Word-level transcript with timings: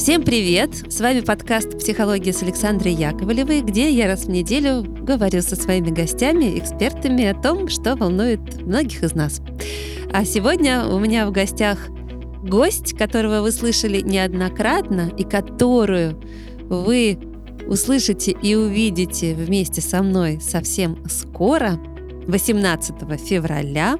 Всем 0.00 0.22
привет! 0.22 0.90
С 0.90 0.98
вами 1.02 1.20
подкаст 1.20 1.78
«Психология» 1.78 2.32
с 2.32 2.42
Александрой 2.42 2.94
Яковлевой, 2.94 3.60
где 3.60 3.90
я 3.90 4.06
раз 4.06 4.24
в 4.24 4.30
неделю 4.30 4.82
говорю 4.82 5.42
со 5.42 5.56
своими 5.56 5.90
гостями, 5.90 6.58
экспертами 6.58 7.26
о 7.26 7.34
том, 7.34 7.68
что 7.68 7.96
волнует 7.96 8.62
многих 8.62 9.02
из 9.02 9.14
нас. 9.14 9.42
А 10.10 10.24
сегодня 10.24 10.86
у 10.86 10.98
меня 10.98 11.26
в 11.26 11.32
гостях 11.32 11.78
гость, 12.42 12.96
которого 12.96 13.42
вы 13.42 13.52
слышали 13.52 14.00
неоднократно 14.00 15.12
и 15.18 15.22
которую 15.22 16.18
вы 16.70 17.18
услышите 17.68 18.30
и 18.30 18.54
увидите 18.54 19.34
вместе 19.34 19.82
со 19.82 20.02
мной 20.02 20.40
совсем 20.40 21.06
скоро, 21.10 21.78
18 22.26 23.20
февраля 23.20 23.98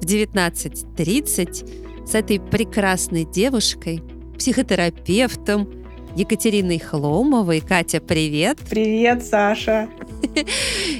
в 0.00 0.04
19.30 0.04 2.06
с 2.06 2.14
этой 2.14 2.38
прекрасной 2.38 3.24
девушкой, 3.24 4.00
психотерапевтом 4.40 5.68
Екатериной 6.16 6.78
Хломовой. 6.78 7.60
Катя, 7.60 8.00
привет! 8.00 8.56
Привет, 8.70 9.22
Саша! 9.22 9.90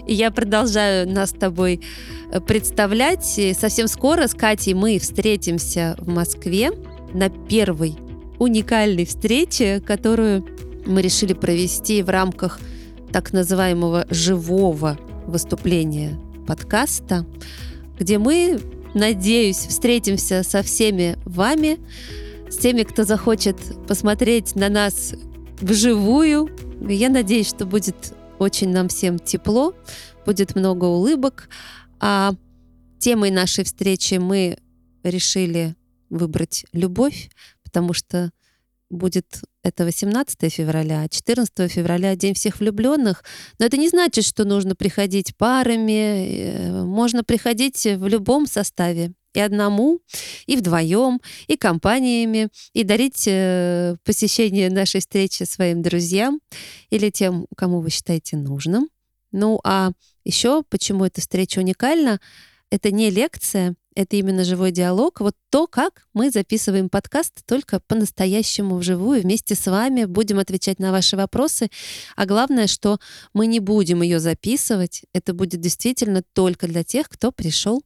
И 0.06 0.12
я 0.12 0.30
продолжаю 0.30 1.08
нас 1.08 1.30
с 1.30 1.32
тобой 1.32 1.80
э, 2.30 2.38
представлять. 2.40 3.38
И 3.38 3.54
совсем 3.54 3.88
скоро 3.88 4.26
с 4.26 4.34
Катей 4.34 4.74
мы 4.74 4.98
встретимся 4.98 5.96
в 5.98 6.08
Москве 6.08 6.70
на 7.14 7.30
первой 7.30 7.96
уникальной 8.38 9.06
встрече, 9.06 9.80
которую 9.80 10.46
мы 10.84 11.00
решили 11.00 11.32
провести 11.32 12.02
в 12.02 12.10
рамках 12.10 12.60
так 13.10 13.32
называемого 13.32 14.06
живого 14.10 14.98
выступления 15.26 16.20
подкаста, 16.46 17.24
где 17.98 18.18
мы, 18.18 18.60
надеюсь, 18.92 19.56
встретимся 19.56 20.42
со 20.42 20.62
всеми 20.62 21.16
вами, 21.24 21.78
с 22.50 22.56
теми, 22.56 22.82
кто 22.82 23.04
захочет 23.04 23.56
посмотреть 23.86 24.56
на 24.56 24.68
нас 24.68 25.14
вживую. 25.60 26.48
Я 26.88 27.08
надеюсь, 27.08 27.48
что 27.48 27.64
будет 27.64 28.12
очень 28.38 28.70
нам 28.70 28.88
всем 28.88 29.18
тепло, 29.18 29.74
будет 30.26 30.56
много 30.56 30.86
улыбок. 30.86 31.48
А 32.00 32.32
темой 32.98 33.30
нашей 33.30 33.64
встречи 33.64 34.14
мы 34.14 34.58
решили 35.02 35.76
выбрать 36.08 36.64
любовь, 36.72 37.30
потому 37.62 37.92
что 37.92 38.30
будет 38.90 39.26
это 39.62 39.84
18 39.84 40.52
февраля, 40.52 41.06
14 41.08 41.70
февраля 41.70 42.16
День 42.16 42.34
всех 42.34 42.58
влюбленных. 42.58 43.22
Но 43.58 43.66
это 43.66 43.76
не 43.76 43.88
значит, 43.88 44.24
что 44.24 44.44
нужно 44.44 44.74
приходить 44.74 45.36
парами. 45.36 45.92
Э, 45.92 46.84
можно 46.84 47.22
приходить 47.22 47.84
в 47.84 48.06
любом 48.08 48.46
составе. 48.46 49.12
И 49.32 49.40
одному, 49.40 50.00
и 50.46 50.56
вдвоем, 50.56 51.20
и 51.46 51.56
компаниями, 51.56 52.48
и 52.72 52.82
дарить 52.82 53.24
э, 53.26 53.96
посещение 54.04 54.70
нашей 54.70 55.00
встречи 55.00 55.44
своим 55.44 55.82
друзьям 55.82 56.40
или 56.90 57.10
тем, 57.10 57.46
кому 57.56 57.80
вы 57.80 57.90
считаете 57.90 58.36
нужным. 58.36 58.88
Ну 59.32 59.60
а 59.62 59.92
еще 60.24 60.62
почему 60.68 61.04
эта 61.04 61.20
встреча 61.20 61.60
уникальна? 61.60 62.20
Это 62.70 62.90
не 62.90 63.10
лекция, 63.10 63.74
это 63.96 64.16
именно 64.16 64.44
живой 64.44 64.70
диалог. 64.70 65.20
Вот 65.20 65.34
то, 65.50 65.66
как 65.66 66.06
мы 66.14 66.30
записываем 66.30 66.88
подкаст 66.88 67.44
только 67.46 67.80
по-настоящему 67.80 68.76
вживую. 68.76 69.22
Вместе 69.22 69.54
с 69.54 69.66
вами 69.66 70.04
будем 70.04 70.38
отвечать 70.38 70.78
на 70.78 70.92
ваши 70.92 71.16
вопросы. 71.16 71.68
А 72.16 72.26
главное, 72.26 72.66
что 72.66 72.98
мы 73.34 73.46
не 73.46 73.60
будем 73.60 74.02
ее 74.02 74.20
записывать. 74.20 75.02
Это 75.12 75.34
будет 75.34 75.60
действительно 75.60 76.22
только 76.32 76.68
для 76.68 76.84
тех, 76.84 77.08
кто 77.08 77.32
пришел. 77.32 77.82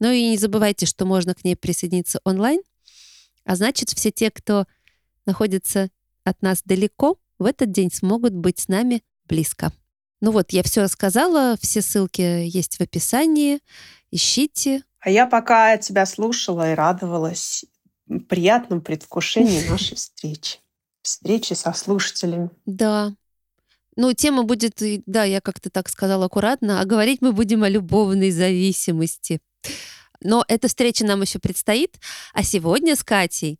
Ну 0.00 0.10
и 0.10 0.30
не 0.30 0.36
забывайте, 0.36 0.86
что 0.86 1.04
можно 1.04 1.34
к 1.34 1.44
ней 1.44 1.56
присоединиться 1.56 2.20
онлайн. 2.24 2.60
А 3.44 3.56
значит, 3.56 3.90
все 3.90 4.10
те, 4.10 4.30
кто 4.30 4.66
находится 5.24 5.88
от 6.24 6.42
нас 6.42 6.62
далеко, 6.64 7.18
в 7.38 7.44
этот 7.44 7.70
день 7.70 7.92
смогут 7.92 8.32
быть 8.32 8.58
с 8.58 8.68
нами 8.68 9.02
близко. 9.26 9.72
Ну 10.20 10.30
вот, 10.30 10.52
я 10.52 10.62
все 10.62 10.82
рассказала, 10.82 11.56
все 11.60 11.82
ссылки 11.82 12.20
есть 12.20 12.76
в 12.76 12.80
описании. 12.80 13.60
Ищите, 14.10 14.82
а 15.06 15.10
я 15.10 15.26
пока 15.26 15.76
тебя 15.76 16.04
слушала 16.04 16.72
и 16.72 16.74
радовалась 16.74 17.64
приятном 18.28 18.80
предвкушении 18.80 19.64
нашей 19.70 19.94
встречи. 19.94 20.58
Встречи 21.00 21.52
со 21.52 21.72
слушателями. 21.74 22.50
Да. 22.66 23.14
Ну, 23.94 24.12
тема 24.14 24.42
будет, 24.42 24.82
да, 25.06 25.22
я 25.22 25.40
как-то 25.40 25.70
так 25.70 25.88
сказала 25.88 26.26
аккуратно, 26.26 26.80
а 26.80 26.84
говорить 26.84 27.22
мы 27.22 27.32
будем 27.32 27.62
о 27.62 27.68
любовной 27.68 28.32
зависимости. 28.32 29.40
Но 30.20 30.44
эта 30.48 30.68
встреча 30.68 31.04
нам 31.04 31.22
еще 31.22 31.38
предстоит. 31.38 31.98
А 32.32 32.42
сегодня 32.42 32.96
с 32.96 33.04
Катей, 33.04 33.58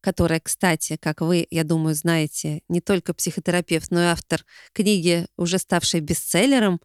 которая, 0.00 0.40
кстати, 0.40 0.98
как 1.00 1.22
вы, 1.22 1.46
я 1.50 1.64
думаю, 1.64 1.94
знаете, 1.94 2.62
не 2.68 2.80
только 2.80 3.14
психотерапевт, 3.14 3.90
но 3.90 4.00
и 4.00 4.06
автор 4.06 4.44
книги, 4.72 5.26
уже 5.36 5.58
ставшей 5.58 6.00
бестселлером, 6.00 6.80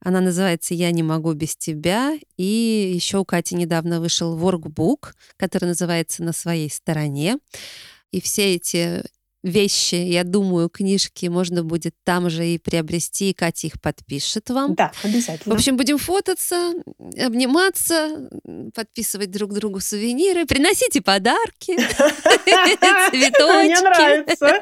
она 0.00 0.20
называется 0.20 0.74
«Я 0.74 0.90
не 0.90 1.02
могу 1.02 1.32
без 1.32 1.56
тебя». 1.56 2.18
И 2.36 2.92
еще 2.94 3.18
у 3.18 3.24
Кати 3.24 3.54
недавно 3.54 4.00
вышел 4.00 4.38
workbook, 4.38 5.14
который 5.36 5.66
называется 5.66 6.22
«На 6.22 6.32
своей 6.32 6.70
стороне». 6.70 7.38
И 8.10 8.20
все 8.20 8.54
эти 8.54 9.04
вещи, 9.42 9.94
я 9.94 10.24
думаю, 10.24 10.68
книжки 10.68 11.26
можно 11.26 11.62
будет 11.62 11.94
там 12.04 12.28
же 12.30 12.46
и 12.46 12.58
приобрести, 12.58 13.30
и 13.30 13.34
Катя 13.34 13.68
их 13.68 13.80
подпишет 13.80 14.50
вам. 14.50 14.74
Да, 14.74 14.92
обязательно. 15.02 15.54
В 15.54 15.58
общем, 15.58 15.76
будем 15.76 15.98
фототься, 15.98 16.74
обниматься, 17.18 18.28
подписывать 18.74 19.30
друг 19.30 19.52
другу 19.52 19.80
сувениры, 19.80 20.46
приносите 20.46 21.00
подарки, 21.00 21.76
цветочки. 23.10 23.64
Мне 23.64 23.80
нравится. 23.80 24.60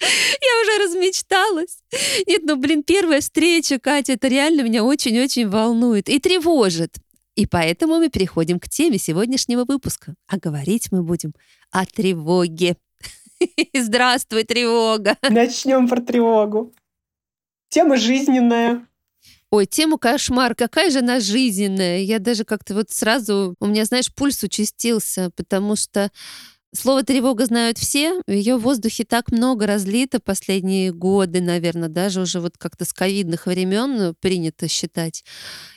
Я 0.00 0.62
уже 0.62 0.84
размечталась. 0.84 1.78
Нет, 2.26 2.42
ну, 2.44 2.56
блин, 2.56 2.82
первая 2.82 3.20
встреча, 3.20 3.78
Катя, 3.78 4.14
это 4.14 4.28
реально 4.28 4.62
меня 4.62 4.82
очень-очень 4.82 5.48
волнует 5.48 6.08
и 6.08 6.18
тревожит. 6.18 6.96
И 7.40 7.46
поэтому 7.46 7.96
мы 7.96 8.10
переходим 8.10 8.60
к 8.60 8.68
теме 8.68 8.98
сегодняшнего 8.98 9.64
выпуска. 9.64 10.14
А 10.26 10.36
говорить 10.36 10.92
мы 10.92 11.02
будем 11.02 11.32
о 11.70 11.86
тревоге. 11.86 12.76
Здравствуй, 13.74 14.44
тревога. 14.44 15.16
Начнем 15.22 15.88
про 15.88 16.02
тревогу. 16.02 16.74
Тема 17.70 17.96
жизненная. 17.96 18.86
Ой, 19.50 19.64
тема 19.64 19.96
кошмар, 19.96 20.54
какая 20.54 20.90
же 20.90 20.98
она 20.98 21.18
жизненная. 21.18 22.00
Я 22.00 22.18
даже 22.18 22.44
как-то 22.44 22.74
вот 22.74 22.90
сразу, 22.90 23.54
у 23.58 23.66
меня, 23.66 23.86
знаешь, 23.86 24.14
пульс 24.14 24.42
участился, 24.42 25.30
потому 25.34 25.76
что 25.76 26.10
Слово 26.72 27.02
«тревога» 27.02 27.46
знают 27.46 27.78
все. 27.78 28.22
Ее 28.28 28.56
в 28.56 28.62
воздухе 28.62 29.04
так 29.04 29.32
много 29.32 29.66
разлито 29.66 30.20
последние 30.20 30.92
годы, 30.92 31.40
наверное, 31.40 31.88
даже 31.88 32.20
уже 32.20 32.38
вот 32.38 32.58
как-то 32.58 32.84
с 32.84 32.92
ковидных 32.92 33.46
времен 33.46 34.14
принято 34.20 34.68
считать. 34.68 35.24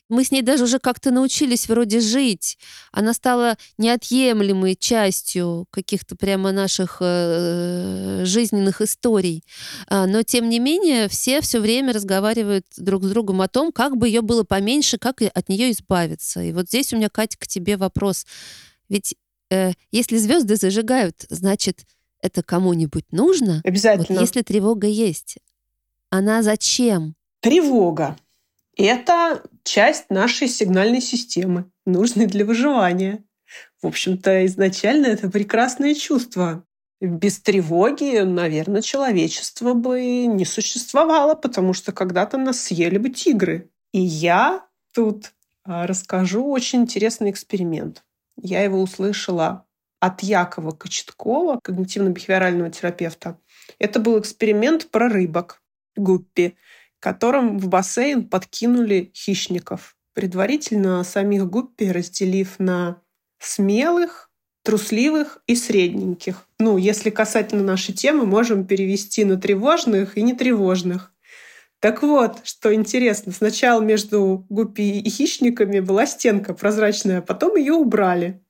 Мы 0.07 0.23
с 0.23 0.29
ней 0.29 0.43
даже 0.43 0.65
уже 0.65 0.77
как-то 0.77 1.09
научились 1.09 1.67
вроде 1.67 1.99
жить. 1.99 2.59
Она 2.91 3.13
стала 3.13 3.57
неотъемлемой 3.79 4.75
частью 4.75 5.65
каких-то 5.71 6.15
прямо 6.15 6.51
наших 6.51 6.97
э, 6.99 8.21
жизненных 8.23 8.81
историй. 8.81 9.43
А, 9.87 10.05
но, 10.05 10.21
тем 10.21 10.47
не 10.47 10.59
менее, 10.59 11.07
все 11.07 11.41
все 11.41 11.59
время 11.59 11.93
разговаривают 11.93 12.67
друг 12.77 13.03
с 13.03 13.09
другом 13.09 13.41
о 13.41 13.47
том, 13.47 13.71
как 13.71 13.97
бы 13.97 14.07
ее 14.07 14.21
было 14.21 14.43
поменьше, 14.43 14.99
как 14.99 15.23
от 15.23 15.49
нее 15.49 15.71
избавиться. 15.71 16.43
И 16.43 16.51
вот 16.51 16.67
здесь 16.67 16.93
у 16.93 16.97
меня, 16.97 17.09
Катя, 17.09 17.39
к 17.39 17.47
тебе 17.47 17.77
вопрос. 17.77 18.27
Ведь 18.89 19.15
э, 19.53 19.73
если 19.91 20.17
звезды 20.17 20.55
зажигают, 20.55 21.25
значит, 21.29 21.85
это 22.21 22.41
кому-нибудь 22.41 23.11
нужно? 23.11 23.61
Обязательно. 23.63 24.19
Вот 24.19 24.21
если 24.21 24.41
тревога 24.41 24.87
есть, 24.87 25.37
она 26.09 26.41
зачем? 26.41 27.15
Тревога— 27.41 28.17
это 28.77 29.43
часть 29.63 30.09
нашей 30.09 30.47
сигнальной 30.47 31.01
системы, 31.01 31.65
нужной 31.85 32.25
для 32.25 32.45
выживания. 32.45 33.23
В 33.81 33.87
общем-то, 33.87 34.45
изначально 34.45 35.07
это 35.07 35.29
прекрасное 35.29 35.93
чувство. 35.93 36.65
Без 37.01 37.39
тревоги, 37.39 38.19
наверное, 38.19 38.81
человечество 38.81 39.73
бы 39.73 40.25
не 40.25 40.45
существовало, 40.45 41.35
потому 41.35 41.73
что 41.73 41.91
когда-то 41.91 42.37
нас 42.37 42.61
съели 42.61 42.97
бы 42.97 43.09
тигры. 43.09 43.69
И 43.91 43.99
я 43.99 44.65
тут 44.93 45.33
а, 45.65 45.85
расскажу 45.85 46.45
очень 46.49 46.83
интересный 46.83 47.29
эксперимент. 47.29 48.03
Я 48.37 48.61
его 48.61 48.81
услышала 48.81 49.65
от 49.99 50.21
Якова 50.21 50.71
Кочеткова, 50.71 51.59
когнитивно-бихевиорального 51.63 52.69
терапевта. 52.69 53.39
Это 53.79 53.99
был 53.99 54.19
эксперимент 54.19 54.89
про 54.91 55.07
рыбок 55.07 55.61
гуппи, 55.95 56.57
которым 56.99 57.57
в 57.57 57.67
бассейн 57.67 58.27
подкинули 58.27 59.11
хищников, 59.15 59.95
предварительно 60.13 61.03
самих 61.03 61.49
гуппи 61.49 61.85
разделив 61.85 62.59
на 62.59 63.01
смелых, 63.39 64.29
трусливых 64.63 65.39
и 65.47 65.55
средненьких. 65.55 66.47
Ну, 66.59 66.77
если 66.77 67.09
касательно 67.09 67.63
нашей 67.63 67.93
темы, 67.93 68.25
можем 68.25 68.65
перевести 68.65 69.25
на 69.25 69.37
тревожных 69.37 70.17
и 70.17 70.21
нетревожных. 70.21 71.12
Так 71.83 72.01
вот, 72.01 72.37
что 72.45 72.73
интересно, 72.73 73.33
сначала 73.33 73.81
между 73.81 74.45
гуппи 74.47 75.01
и 75.01 75.09
хищниками 75.09 75.81
была 75.81 76.05
стенка 76.05 76.53
прозрачная, 76.53 77.17
а 77.17 77.21
потом 77.21 77.57
ее 77.57 77.73
убрали. 77.73 78.41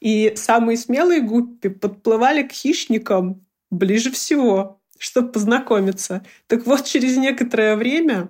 И 0.00 0.34
самые 0.36 0.76
смелые 0.76 1.22
гуппи 1.22 1.70
подплывали 1.70 2.42
к 2.42 2.52
хищникам 2.52 3.46
ближе 3.70 4.10
всего, 4.10 4.82
чтобы 4.98 5.32
познакомиться. 5.32 6.26
Так 6.46 6.66
вот, 6.66 6.84
через 6.84 7.16
некоторое 7.16 7.76
время 7.76 8.28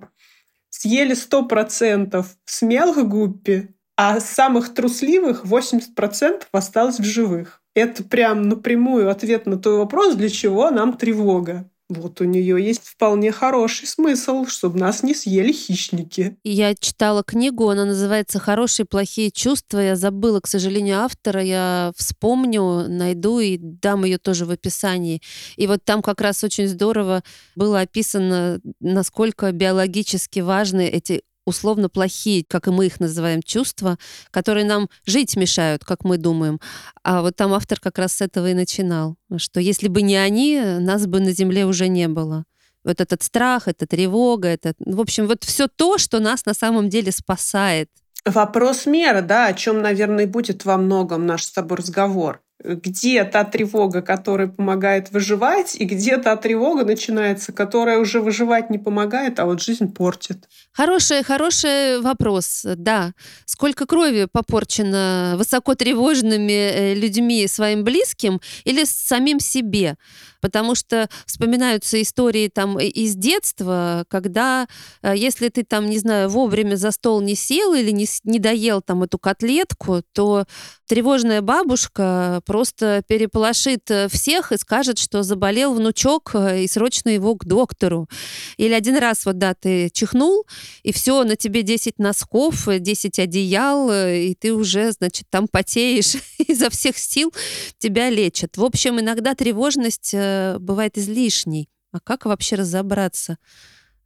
съели 0.69 1.17
100% 1.17 2.25
смелых 2.45 3.09
гуппи, 3.09 3.75
а 3.97 4.21
самых 4.21 4.73
трусливых 4.73 5.45
80% 5.45 6.45
осталось 6.53 7.01
в 7.01 7.05
живых. 7.05 7.61
Это 7.75 8.05
прям 8.05 8.43
напрямую 8.43 9.11
ответ 9.11 9.47
на 9.47 9.59
твой 9.59 9.79
вопрос, 9.79 10.15
для 10.15 10.29
чего 10.29 10.71
нам 10.71 10.97
тревога. 10.97 11.69
Вот 11.90 12.22
у 12.22 12.25
нее 12.25 12.64
есть 12.64 12.86
вполне 12.86 13.31
хороший 13.31 13.86
смысл, 13.86 14.46
чтобы 14.46 14.78
нас 14.78 15.02
не 15.02 15.14
съели 15.14 15.52
хищники. 15.52 16.38
Я 16.42 16.75
читала 16.75 17.22
книгу, 17.22 17.69
она 17.69 17.84
называется 17.84 18.38
«Хорошие 18.38 18.84
и 18.84 18.88
плохие 18.88 19.31
чувства». 19.31 19.78
Я 19.81 19.94
забыла, 19.94 20.40
к 20.40 20.46
сожалению, 20.46 21.00
автора. 21.00 21.42
Я 21.42 21.92
вспомню, 21.96 22.88
найду 22.88 23.38
и 23.38 23.58
дам 23.58 24.04
ее 24.04 24.16
тоже 24.16 24.46
в 24.46 24.50
описании. 24.50 25.20
И 25.56 25.66
вот 25.66 25.84
там 25.84 26.00
как 26.00 26.22
раз 26.22 26.42
очень 26.42 26.69
здорово 26.69 27.22
было 27.54 27.81
описано, 27.81 28.60
насколько 28.81 29.52
биологически 29.52 30.40
важны 30.40 30.88
эти 30.88 31.22
условно 31.44 31.88
плохие, 31.88 32.44
как 32.46 32.69
и 32.69 32.70
мы 32.70 32.87
их 32.87 33.00
называем, 33.00 33.43
чувства, 33.43 33.99
которые 34.31 34.64
нам 34.64 34.88
жить 35.06 35.37
мешают, 35.37 35.85
как 35.85 36.05
мы 36.05 36.19
думаем. 36.19 36.61
А 37.02 37.23
вот 37.23 37.37
там 37.37 37.52
автор 37.52 37.81
как 37.81 37.99
раз 37.99 38.14
с 38.14 38.20
этого 38.20 38.50
и 38.50 38.55
начинал, 38.55 39.17
что 39.37 39.61
если 39.61 39.88
бы 39.88 40.02
не 40.02 40.17
они, 40.17 40.61
нас 40.61 41.06
бы 41.06 41.20
на 41.20 41.32
Земле 41.32 41.67
уже 41.67 41.88
не 41.88 42.08
было. 42.08 42.44
Вот 42.85 43.00
этот 43.00 43.23
страх, 43.23 43.67
эта 43.67 43.87
тревога, 43.87 44.49
это, 44.49 44.75
в 44.79 45.00
общем, 45.00 45.26
вот 45.26 45.44
все 45.44 45.69
то, 45.69 45.96
что 45.99 46.20
нас 46.20 46.44
на 46.44 46.55
самом 46.55 46.91
деле 46.91 47.12
спасает. 47.12 47.88
Вопрос 48.26 48.87
меры, 48.87 49.23
да, 49.23 49.46
о 49.46 49.55
чем, 49.55 49.82
наверное, 49.82 50.26
будет 50.26 50.64
во 50.64 50.76
многом 50.76 51.26
наш 51.26 51.44
с 51.44 51.52
тобой 51.52 51.79
разговор 51.79 52.41
где 52.64 53.25
та 53.25 53.44
тревога, 53.44 54.00
которая 54.00 54.49
помогает 54.49 55.11
выживать, 55.11 55.76
и 55.76 55.85
где 55.85 56.17
та 56.17 56.37
тревога 56.37 56.85
начинается, 56.85 57.52
которая 57.52 57.99
уже 57.99 58.20
выживать 58.20 58.70
не 58.70 58.79
помогает, 58.79 59.38
а 59.38 59.44
вот 59.44 59.62
жизнь 59.62 59.93
портит. 59.93 60.49
Хороший, 60.76 61.23
хороший 61.23 62.00
вопрос, 62.00 62.62
да. 62.65 63.12
Сколько 63.47 63.87
крови 63.87 64.26
попорчено 64.31 65.35
высокотревожными 65.38 66.53
э, 66.53 66.94
людьми 66.94 67.47
своим 67.47 67.85
близким 67.85 68.41
или 68.65 68.85
самим 68.85 69.38
себе? 69.38 69.97
потому 70.44 70.75
что 70.75 71.09
вспоминаются 71.25 72.03
истории 72.03 72.49
там 72.49 72.79
из 72.79 73.15
детства, 73.15 74.05
когда 74.09 74.67
э, 75.00 75.15
если 75.17 75.49
ты 75.49 75.65
там, 75.65 75.88
не 75.88 75.99
знаю, 75.99 76.29
вовремя 76.29 76.77
за 76.77 76.91
стол 76.91 77.23
не 77.23 77.35
сел 77.35 77.73
или 77.73 77.91
не, 77.91 78.06
не 78.25 78.38
доел 78.38 78.82
там 78.82 79.05
эту 79.05 79.19
котлетку, 79.19 80.03
то 80.12 80.44
тревожная 80.87 81.41
бабушка 81.41 82.43
просто 82.44 83.03
переполошит 83.09 83.91
э, 83.91 84.09
всех 84.11 84.53
и 84.53 84.59
скажет, 84.59 84.99
что 84.99 85.23
заболел 85.23 85.73
внучок 85.73 86.35
и 86.35 86.69
срочно 86.69 87.09
его 87.09 87.37
к 87.37 87.47
доктору. 87.47 88.06
Или 88.59 88.75
один 88.75 88.99
раз 88.99 89.25
вот, 89.25 89.38
да, 89.38 89.55
ты 89.55 89.88
чихнул, 89.88 90.44
и 90.82 90.93
все, 90.93 91.25
на 91.25 91.37
тебе 91.37 91.62
10 91.62 91.99
носков, 91.99 92.69
10 92.69 93.19
одеял, 93.19 93.90
и 93.93 94.34
ты 94.34 94.52
уже, 94.52 94.93
значит, 94.93 95.26
там 95.31 95.49
потеешь 95.49 96.16
изо 96.38 96.70
всех 96.70 96.99
сил, 96.99 97.32
тебя 97.78 98.11
лечат. 98.11 98.56
В 98.56 98.64
общем, 98.64 99.00
иногда 99.00 99.34
тревожность 99.34 100.12
бывает 100.12 100.99
излишней. 100.99 101.69
А 101.94 102.00
как 102.00 102.26
вообще 102.26 102.56
разобраться, 102.56 103.38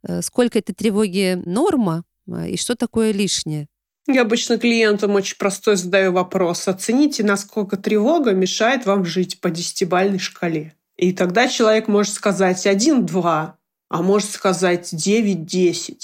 э, 0.03 0.21
сколько 0.21 0.59
этой 0.59 0.73
тревоги 0.73 1.41
норма 1.45 2.03
и 2.47 2.55
что 2.55 2.75
такое 2.75 3.11
лишнее? 3.11 3.67
Я 4.07 4.21
обычно 4.21 4.57
клиентам 4.57 5.15
очень 5.15 5.37
простой 5.37 5.75
задаю 5.75 6.11
вопрос. 6.13 6.67
Оцените, 6.67 7.23
насколько 7.23 7.77
тревога 7.77 8.31
мешает 8.31 8.85
вам 8.85 9.05
жить 9.05 9.41
по 9.41 9.49
десятибальной 9.49 10.19
шкале. 10.19 10.75
И 10.97 11.13
тогда 11.13 11.47
человек 11.47 11.87
может 11.87 12.13
сказать 12.13 12.65
1-2, 12.67 13.53
а 13.89 14.01
может 14.01 14.29
сказать 14.29 14.93
9-10. 14.93 15.97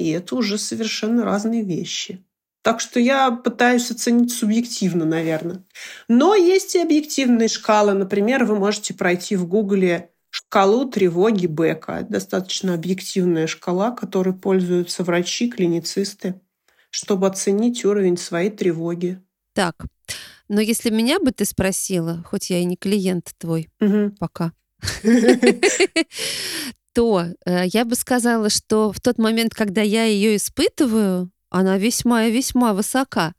И 0.00 0.08
это 0.08 0.34
уже 0.34 0.56
совершенно 0.56 1.24
разные 1.24 1.62
вещи. 1.62 2.24
Так 2.62 2.80
что 2.80 2.98
я 2.98 3.30
пытаюсь 3.30 3.90
оценить 3.90 4.32
субъективно, 4.32 5.04
наверное. 5.04 5.62
Но 6.08 6.34
есть 6.34 6.74
и 6.74 6.80
объективные 6.80 7.48
шкалы. 7.48 7.92
Например, 7.92 8.44
вы 8.44 8.56
можете 8.56 8.94
пройти 8.94 9.36
в 9.36 9.46
Гугле 9.46 10.10
шкалу 10.30 10.88
тревоги 10.88 11.46
Бека. 11.46 11.98
Это 12.00 12.12
достаточно 12.12 12.72
объективная 12.72 13.46
шкала, 13.46 13.90
которой 13.90 14.32
пользуются 14.32 15.04
врачи, 15.04 15.50
клиницисты, 15.50 16.40
чтобы 16.88 17.26
оценить 17.26 17.84
уровень 17.84 18.16
своей 18.16 18.50
тревоги. 18.50 19.20
Так, 19.52 19.84
но 20.48 20.62
если 20.62 20.88
меня 20.88 21.18
бы 21.18 21.32
ты 21.32 21.44
спросила, 21.44 22.24
хоть 22.24 22.48
я 22.48 22.58
и 22.58 22.64
не 22.64 22.76
клиент 22.76 23.32
твой 23.36 23.68
угу. 23.80 24.14
пока, 24.18 24.52
то 26.92 27.26
э, 27.44 27.64
я 27.66 27.84
бы 27.84 27.94
сказала, 27.94 28.50
что 28.50 28.92
в 28.92 29.00
тот 29.00 29.18
момент, 29.18 29.54
когда 29.54 29.82
я 29.82 30.04
ее 30.04 30.36
испытываю, 30.36 31.30
она 31.48 31.78
весьма 31.78 32.24
и 32.24 32.32
весьма 32.32 32.74
высока. 32.74 33.34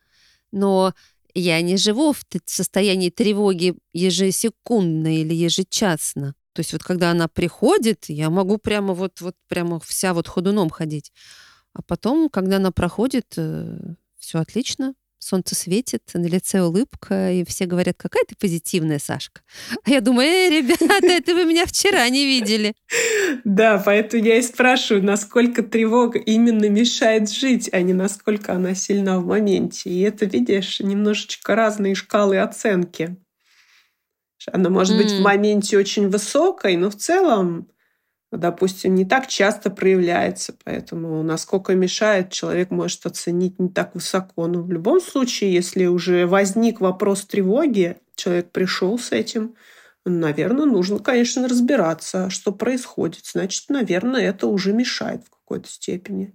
Но 0.51 0.94
я 1.33 1.62
не 1.62 1.77
живу 1.77 2.13
в 2.13 2.24
состоянии 2.45 3.09
тревоги 3.09 3.75
ежесекундно 3.94 5.21
или 5.21 5.33
ежечасно. 5.33 6.36
То 6.53 6.59
есть 6.59 6.74
вот 6.74 6.83
когда 6.83 7.12
она 7.12 7.27
приходит, 7.27 8.06
я 8.09 8.30
могу 8.30 8.57
прямо 8.57 8.94
вот, 8.94 9.21
вот 9.21 9.36
прямо 9.48 9.80
вся 9.80 10.13
вот 10.13 10.27
ходуном 10.27 10.69
ходить. 10.69 11.12
А 11.74 11.81
потом, 11.81 12.30
когда 12.30 12.57
она 12.57 12.71
проходит, 12.71 13.33
э, 13.38 13.77
все 14.18 14.39
отлично, 14.39 14.94
солнце 15.21 15.56
светит, 15.56 16.01
на 16.13 16.25
лице 16.25 16.62
улыбка, 16.62 17.31
и 17.31 17.45
все 17.45 17.65
говорят, 17.65 17.95
какая 17.97 18.25
ты 18.25 18.35
позитивная, 18.35 19.00
Сашка. 19.00 19.41
А 19.83 19.89
я 19.89 20.01
думаю, 20.01 20.27
э, 20.27 20.50
ребята, 20.50 21.00
это 21.06 21.35
вы 21.35 21.45
меня 21.45 21.65
вчера 21.65 22.07
не 22.09 22.25
видели. 22.25 22.73
Да, 23.44 23.81
поэтому 23.83 24.23
я 24.23 24.38
и 24.38 24.41
спрашиваю, 24.41 25.03
насколько 25.03 25.63
тревога 25.63 26.19
именно 26.19 26.68
мешает 26.69 27.31
жить, 27.31 27.69
а 27.71 27.81
не 27.81 27.94
насколько 27.94 28.53
она 28.53 28.73
сильна 28.75 29.19
в 29.19 29.25
моменте. 29.25 29.89
И 29.89 30.01
это, 30.01 30.25
видишь, 30.25 30.79
немножечко 30.79 31.56
разные 31.56 31.95
шкалы 31.95 32.39
оценки. 32.39 33.15
Она 34.51 34.71
может 34.71 34.97
быть 34.97 35.12
в 35.12 35.21
моменте 35.21 35.77
очень 35.77 36.09
высокой, 36.09 36.75
но 36.75 36.89
в 36.89 36.95
целом 36.95 37.67
допустим, 38.31 38.95
не 38.95 39.05
так 39.05 39.27
часто 39.27 39.69
проявляется, 39.69 40.55
поэтому 40.63 41.21
насколько 41.21 41.75
мешает, 41.75 42.31
человек 42.31 42.71
может 42.71 43.05
оценить 43.05 43.59
не 43.59 43.69
так 43.69 43.93
высоко. 43.93 44.47
Но 44.47 44.61
в 44.61 44.71
любом 44.71 45.01
случае, 45.01 45.53
если 45.53 45.85
уже 45.85 46.25
возник 46.25 46.79
вопрос 46.79 47.25
тревоги, 47.25 47.97
человек 48.15 48.51
пришел 48.51 48.97
с 48.97 49.11
этим, 49.11 49.55
наверное, 50.05 50.65
нужно, 50.65 51.00
конечно, 51.00 51.47
разбираться, 51.47 52.29
что 52.29 52.51
происходит. 52.51 53.25
Значит, 53.25 53.65
наверное, 53.69 54.21
это 54.21 54.47
уже 54.47 54.73
мешает 54.73 55.23
в 55.25 55.29
какой-то 55.29 55.69
степени. 55.69 56.33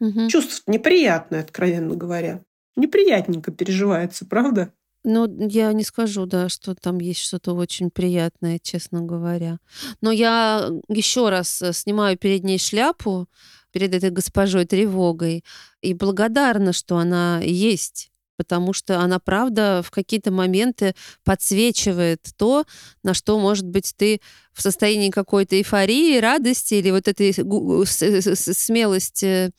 Угу. 0.00 0.28
Чувство 0.28 0.70
неприятное, 0.70 1.40
откровенно 1.40 1.96
говоря. 1.96 2.42
Неприятненько 2.76 3.50
переживается, 3.50 4.26
правда? 4.26 4.72
Ну, 5.08 5.28
я 5.48 5.72
не 5.72 5.84
скажу, 5.84 6.26
да, 6.26 6.48
что 6.48 6.74
там 6.74 6.98
есть 6.98 7.20
что-то 7.20 7.52
очень 7.52 7.90
приятное, 7.90 8.58
честно 8.58 9.02
говоря. 9.02 9.60
Но 10.00 10.10
я 10.10 10.68
еще 10.88 11.28
раз 11.28 11.62
э, 11.62 11.72
снимаю 11.72 12.18
перед 12.18 12.42
ней 12.42 12.58
шляпу, 12.58 13.28
перед 13.70 13.94
этой 13.94 14.10
госпожой 14.10 14.64
тревогой, 14.64 15.44
и 15.80 15.94
благодарна, 15.94 16.72
что 16.72 16.98
она 16.98 17.40
есть 17.40 18.10
потому 18.36 18.74
что 18.74 19.00
она, 19.00 19.18
правда, 19.18 19.82
в 19.82 19.90
какие-то 19.90 20.30
моменты 20.30 20.94
подсвечивает 21.24 22.20
то, 22.36 22.66
на 23.02 23.14
что, 23.14 23.38
может 23.38 23.66
быть, 23.66 23.94
ты 23.96 24.20
в 24.52 24.60
состоянии 24.60 25.08
какой-то 25.10 25.56
эйфории, 25.56 26.18
радости 26.18 26.74
или 26.74 26.90
вот 26.90 27.08
этой 27.08 27.32
смелости 27.32 29.52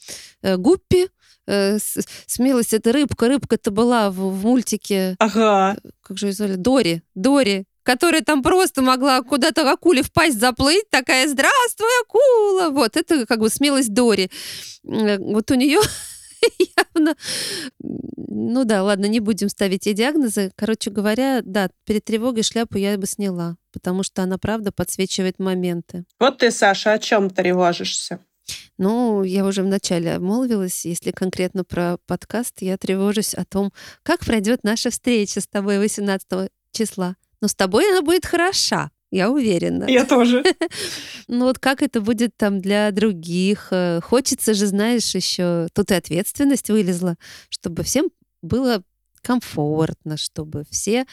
э, 0.43 0.57
гуппи, 0.57 1.07
э, 1.47 1.77
смелость 2.25 2.73
это 2.73 2.91
рыбка. 2.91 3.27
Рыбка-то 3.27 3.71
была 3.71 4.11
в, 4.11 4.15
в 4.15 4.45
мультике. 4.45 5.15
Ага. 5.19 5.77
Как 6.01 6.17
же 6.17 6.27
ее 6.27 6.33
звали? 6.33 6.55
Дори. 6.55 7.01
Дори 7.15 7.65
которая 7.87 8.21
там 8.21 8.43
просто 8.43 8.81
могла 8.81 9.21
куда-то 9.21 9.71
акуле 9.71 10.03
в 10.03 10.11
пасть 10.11 10.37
заплыть, 10.37 10.89
такая 10.89 11.25
«Здравствуй, 11.25 11.87
акула!» 12.01 12.69
Вот, 12.69 12.97
это 12.97 13.25
как 13.25 13.39
бы 13.39 13.49
смелость 13.49 13.93
Дори. 13.93 14.29
Э, 14.83 15.17
вот 15.17 15.49
у 15.51 15.55
нее 15.55 15.79
явно... 16.93 17.15
Ну 17.79 18.65
да, 18.65 18.83
ладно, 18.83 19.05
не 19.05 19.21
будем 19.21 19.47
ставить 19.47 19.85
ей 19.85 19.95
диагнозы. 19.95 20.51
Короче 20.55 20.91
говоря, 20.91 21.41
да, 21.43 21.69
перед 21.85 22.03
тревогой 22.03 22.43
шляпу 22.43 22.77
я 22.77 22.97
бы 22.97 23.07
сняла, 23.07 23.55
потому 23.71 24.03
что 24.03 24.21
она, 24.21 24.37
правда, 24.37 24.73
подсвечивает 24.73 25.39
моменты. 25.39 26.03
Вот 26.19 26.39
ты, 26.39 26.51
Саша, 26.51 26.91
о 26.91 26.99
чем 26.99 27.29
тревожишься? 27.29 28.19
Ну, 28.77 29.23
я 29.23 29.45
уже 29.45 29.63
вначале 29.63 30.13
обмолвилась, 30.13 30.85
если 30.85 31.11
конкретно 31.11 31.63
про 31.63 31.97
подкаст, 32.05 32.61
я 32.61 32.77
тревожусь 32.77 33.33
о 33.33 33.45
том, 33.45 33.73
как 34.03 34.25
пройдет 34.25 34.63
наша 34.63 34.89
встреча 34.89 35.41
с 35.41 35.47
тобой 35.47 35.79
18 35.79 36.51
числа. 36.71 37.15
Но 37.41 37.47
с 37.47 37.55
тобой 37.55 37.89
она 37.89 38.01
будет 38.01 38.25
хороша, 38.25 38.91
я 39.11 39.31
уверена. 39.31 39.85
Я 39.87 40.05
тоже. 40.05 40.43
Ну 41.29 41.45
вот 41.45 41.59
как 41.59 41.81
это 41.81 41.99
будет 41.99 42.37
там 42.37 42.61
для 42.61 42.89
других? 42.91 43.67
Э, 43.71 43.99
хочется 44.01 44.53
же, 44.53 44.65
знаешь, 44.65 45.13
еще 45.13 45.67
тут 45.73 45.91
и 45.91 45.95
ответственность 45.95 46.69
вылезла, 46.69 47.17
чтобы 47.49 47.83
всем 47.83 48.09
было 48.41 48.81
комфортно, 49.21 50.15
чтобы 50.15 50.63
все 50.69 51.05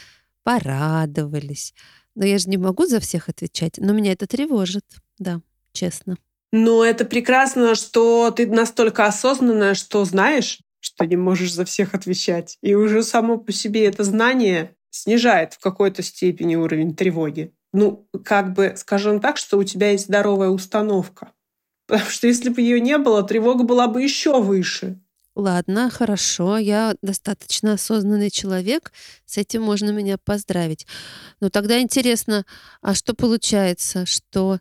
порадовались. 0.45 1.75
Но 2.15 2.25
я 2.25 2.39
же 2.39 2.49
не 2.49 2.59
могу 2.59 2.87
за 2.87 3.01
всех 3.01 3.29
отвечать. 3.29 3.79
Но 3.79 3.93
меня 3.93 4.13
это 4.13 4.29
тревожит, 4.29 4.85
да, 5.19 5.41
честно. 5.73 6.17
Но 6.57 6.85
это 6.85 7.05
прекрасно, 7.05 7.75
что 7.75 8.31
ты 8.31 8.47
настолько 8.47 9.07
осознанная, 9.07 9.75
что 9.75 10.05
знаешь, 10.05 10.61
что 10.79 11.05
не 11.05 11.17
можешь 11.17 11.53
за 11.53 11.65
всех 11.65 11.95
отвечать. 11.95 12.59
И 12.63 12.77
уже 12.77 13.03
само 13.03 13.39
по 13.39 13.51
себе 13.51 13.87
это 13.87 14.05
знание 14.05 14.77
снижает 14.89 15.55
в 15.55 15.59
какой-то 15.59 16.05
степени 16.05 16.55
уровень 16.55 16.95
тревоги. 16.95 17.53
Ну, 17.73 18.09
как 18.25 18.53
бы, 18.53 18.75
скажем 18.77 19.19
так, 19.19 19.37
что 19.37 19.59
у 19.59 19.65
тебя 19.65 19.91
есть 19.91 20.05
здоровая 20.05 20.51
установка. 20.51 21.33
Потому 21.89 22.09
что 22.09 22.29
если 22.29 22.51
бы 22.51 22.61
ее 22.61 22.79
не 22.79 22.99
было, 22.99 23.25
тревога 23.25 23.65
была 23.65 23.89
бы 23.89 24.01
еще 24.01 24.41
выше. 24.41 25.01
Ладно, 25.35 25.91
хорошо, 25.91 26.57
я 26.59 26.95
достаточно 27.03 27.73
осознанный 27.73 28.31
человек, 28.31 28.93
с 29.27 29.39
этим 29.39 29.63
можно 29.63 29.91
меня 29.91 30.19
поздравить. 30.19 30.87
Но 31.41 31.51
тогда 31.51 31.81
интересно, 31.81 32.47
а 32.81 32.95
что 32.95 33.13
получается, 33.13 34.07
что... 34.07 34.61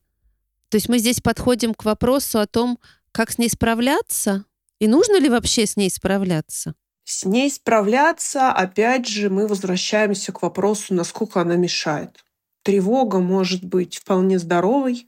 То 0.73 0.77
есть 0.77 0.89
мы 0.89 0.97
здесь 0.97 1.21
подходим 1.21 1.75
к 1.75 1.85
вопросу 1.85 2.39
о 2.39 2.47
том, 2.47 2.79
как 3.11 3.29
с 3.29 3.37
ней 3.37 3.47
справляться? 3.47 4.45
И 4.79 4.87
нужно 4.87 5.19
ли 5.19 5.29
вообще 5.29 5.67
с 5.67 5.77
ней 5.77 5.91
справляться? 5.91 6.73
С 7.03 7.25
ней 7.25 7.51
справляться, 7.51 8.51
опять 8.51 9.07
же, 9.07 9.29
мы 9.29 9.45
возвращаемся 9.45 10.31
к 10.31 10.41
вопросу, 10.41 10.95
насколько 10.95 11.39
она 11.41 11.57
мешает. 11.57 12.25
Тревога 12.63 13.19
может 13.19 13.63
быть 13.63 13.99
вполне 13.99 14.39
здоровой 14.39 15.07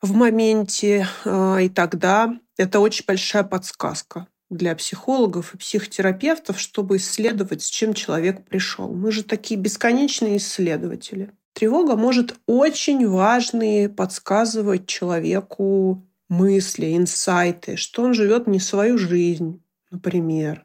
в 0.00 0.14
моменте, 0.14 1.06
а, 1.26 1.58
и 1.58 1.68
тогда 1.68 2.34
это 2.56 2.80
очень 2.80 3.04
большая 3.06 3.44
подсказка 3.44 4.28
для 4.48 4.74
психологов 4.74 5.54
и 5.54 5.58
психотерапевтов, 5.58 6.58
чтобы 6.58 6.96
исследовать, 6.96 7.64
с 7.64 7.68
чем 7.68 7.92
человек 7.92 8.46
пришел. 8.46 8.94
Мы 8.94 9.12
же 9.12 9.24
такие 9.24 9.60
бесконечные 9.60 10.38
исследователи. 10.38 11.34
Тревога 11.52 11.96
может 11.96 12.34
очень 12.46 13.06
важные 13.06 13.88
подсказывать 13.88 14.86
человеку 14.86 16.06
мысли, 16.28 16.96
инсайты, 16.96 17.76
что 17.76 18.02
он 18.02 18.14
живет 18.14 18.46
не 18.46 18.58
свою 18.58 18.96
жизнь, 18.96 19.62
например, 19.90 20.64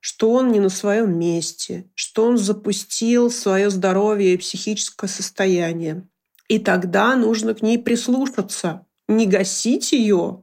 что 0.00 0.32
он 0.32 0.50
не 0.50 0.58
на 0.60 0.68
своем 0.70 1.18
месте, 1.18 1.90
что 1.94 2.24
он 2.24 2.36
запустил 2.36 3.30
свое 3.30 3.70
здоровье 3.70 4.34
и 4.34 4.38
психическое 4.38 5.06
состояние. 5.06 6.08
И 6.48 6.58
тогда 6.58 7.14
нужно 7.14 7.54
к 7.54 7.62
ней 7.62 7.78
прислушаться, 7.78 8.86
не 9.06 9.26
гасить 9.26 9.92
ее, 9.92 10.42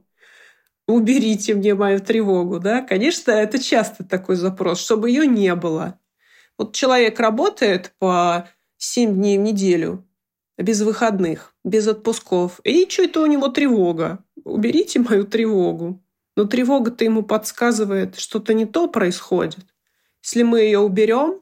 уберите 0.88 1.54
мне 1.54 1.74
мою 1.74 2.00
тревогу, 2.00 2.60
да? 2.60 2.80
Конечно, 2.80 3.30
это 3.32 3.58
часто 3.58 4.04
такой 4.04 4.36
запрос, 4.36 4.80
чтобы 4.80 5.10
ее 5.10 5.26
не 5.26 5.54
было. 5.54 5.98
Вот 6.56 6.74
человек 6.74 7.20
работает 7.20 7.92
по 7.98 8.48
7 8.78 9.14
дней 9.14 9.38
в 9.38 9.42
неделю, 9.42 10.06
без 10.58 10.82
выходных, 10.82 11.54
без 11.64 11.86
отпусков. 11.86 12.60
И 12.64 12.88
что 12.88 13.04
это 13.04 13.20
у 13.20 13.26
него 13.26 13.48
тревога? 13.48 14.24
Уберите 14.44 15.00
мою 15.00 15.24
тревогу. 15.24 16.02
Но 16.36 16.44
тревога-то 16.44 17.04
ему 17.04 17.22
подсказывает, 17.22 18.16
что-то 18.18 18.52
не 18.54 18.66
то 18.66 18.88
происходит. 18.88 19.64
Если 20.22 20.42
мы 20.42 20.60
ее 20.60 20.80
уберем, 20.80 21.40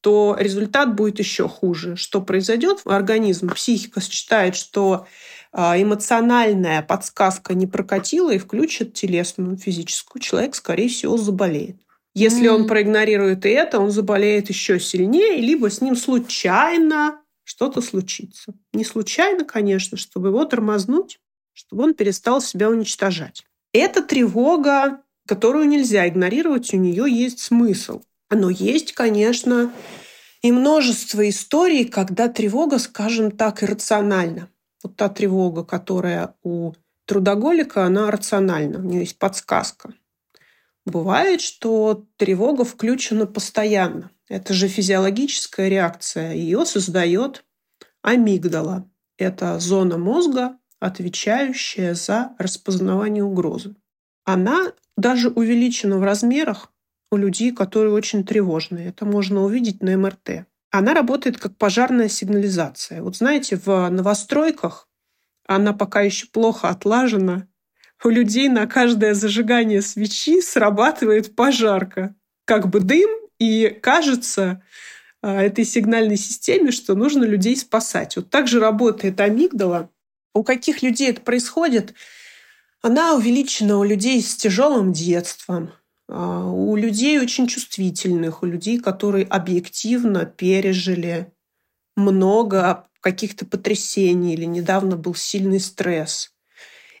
то 0.00 0.36
результат 0.38 0.94
будет 0.94 1.18
еще 1.18 1.48
хуже. 1.48 1.96
Что 1.96 2.20
произойдет? 2.20 2.82
Организм, 2.84 3.50
психика 3.50 4.00
считает, 4.00 4.54
что 4.54 5.06
а, 5.52 5.80
эмоциональная 5.80 6.82
подсказка 6.82 7.54
не 7.54 7.66
прокатила 7.66 8.32
и 8.32 8.38
включит 8.38 8.94
телесную, 8.94 9.56
физическую, 9.56 10.20
человек, 10.20 10.54
скорее 10.54 10.88
всего, 10.88 11.16
заболеет. 11.16 11.76
Если 12.18 12.48
он 12.48 12.66
проигнорирует 12.66 13.46
и 13.46 13.50
это, 13.50 13.78
он 13.78 13.92
заболеет 13.92 14.48
еще 14.48 14.80
сильнее, 14.80 15.40
либо 15.40 15.70
с 15.70 15.80
ним 15.80 15.94
случайно 15.94 17.20
что-то 17.44 17.80
случится. 17.80 18.54
Не 18.72 18.84
случайно, 18.84 19.44
конечно, 19.44 19.96
чтобы 19.96 20.28
его 20.28 20.44
тормознуть, 20.44 21.20
чтобы 21.52 21.84
он 21.84 21.94
перестал 21.94 22.40
себя 22.40 22.70
уничтожать. 22.70 23.44
Эта 23.72 24.02
тревога, 24.02 25.02
которую 25.28 25.68
нельзя 25.68 26.08
игнорировать, 26.08 26.74
у 26.74 26.76
нее 26.76 27.06
есть 27.08 27.38
смысл. 27.38 28.02
Но 28.30 28.50
есть, 28.50 28.94
конечно, 28.94 29.72
и 30.42 30.50
множество 30.50 31.28
историй, 31.28 31.84
когда 31.84 32.28
тревога, 32.28 32.78
скажем 32.78 33.30
так, 33.30 33.62
иррациональна. 33.62 34.48
Вот 34.82 34.96
та 34.96 35.08
тревога, 35.08 35.64
которая 35.64 36.34
у 36.42 36.72
трудоголика, 37.06 37.84
она 37.84 38.10
рациональна, 38.10 38.80
у 38.80 38.82
нее 38.82 39.00
есть 39.00 39.18
подсказка. 39.18 39.94
Бывает, 40.88 41.42
что 41.42 42.06
тревога 42.16 42.64
включена 42.64 43.26
постоянно. 43.26 44.10
Это 44.26 44.54
же 44.54 44.68
физиологическая 44.68 45.68
реакция. 45.68 46.32
Ее 46.32 46.64
создает 46.64 47.44
амигдала. 48.00 48.88
Это 49.18 49.58
зона 49.58 49.98
мозга, 49.98 50.56
отвечающая 50.80 51.92
за 51.92 52.34
распознавание 52.38 53.22
угрозы. 53.22 53.76
Она 54.24 54.72
даже 54.96 55.28
увеличена 55.28 55.98
в 55.98 56.04
размерах 56.04 56.72
у 57.10 57.16
людей, 57.16 57.52
которые 57.52 57.92
очень 57.92 58.24
тревожные. 58.24 58.88
Это 58.88 59.04
можно 59.04 59.42
увидеть 59.42 59.82
на 59.82 59.94
МРТ. 59.94 60.46
Она 60.70 60.94
работает 60.94 61.38
как 61.38 61.56
пожарная 61.58 62.08
сигнализация. 62.08 63.02
Вот 63.02 63.16
знаете, 63.16 63.60
в 63.62 63.90
новостройках 63.90 64.88
она 65.46 65.74
пока 65.74 66.00
еще 66.00 66.28
плохо 66.28 66.70
отлажена. 66.70 67.46
У 68.04 68.08
людей 68.08 68.48
на 68.48 68.66
каждое 68.66 69.14
зажигание 69.14 69.82
свечи 69.82 70.40
срабатывает 70.40 71.34
пожарка. 71.34 72.14
Как 72.44 72.68
бы 72.68 72.80
дым, 72.80 73.10
и 73.38 73.68
кажется 73.68 74.62
а, 75.22 75.42
этой 75.42 75.64
сигнальной 75.64 76.16
системе, 76.16 76.70
что 76.70 76.94
нужно 76.94 77.24
людей 77.24 77.56
спасать. 77.56 78.16
Вот 78.16 78.30
так 78.30 78.48
же 78.48 78.60
работает 78.60 79.20
амигдала. 79.20 79.90
У 80.34 80.44
каких 80.44 80.82
людей 80.82 81.10
это 81.10 81.20
происходит? 81.20 81.94
Она 82.82 83.14
увеличена 83.14 83.78
у 83.78 83.84
людей 83.84 84.22
с 84.22 84.36
тяжелым 84.36 84.92
детством, 84.92 85.72
а, 86.08 86.48
у 86.48 86.76
людей 86.76 87.18
очень 87.18 87.48
чувствительных, 87.48 88.42
у 88.42 88.46
людей, 88.46 88.78
которые 88.78 89.26
объективно 89.26 90.24
пережили 90.24 91.32
много 91.96 92.88
каких-то 93.00 93.46
потрясений 93.46 94.34
или 94.34 94.44
недавно 94.44 94.96
был 94.96 95.14
сильный 95.14 95.60
стресс. 95.60 96.32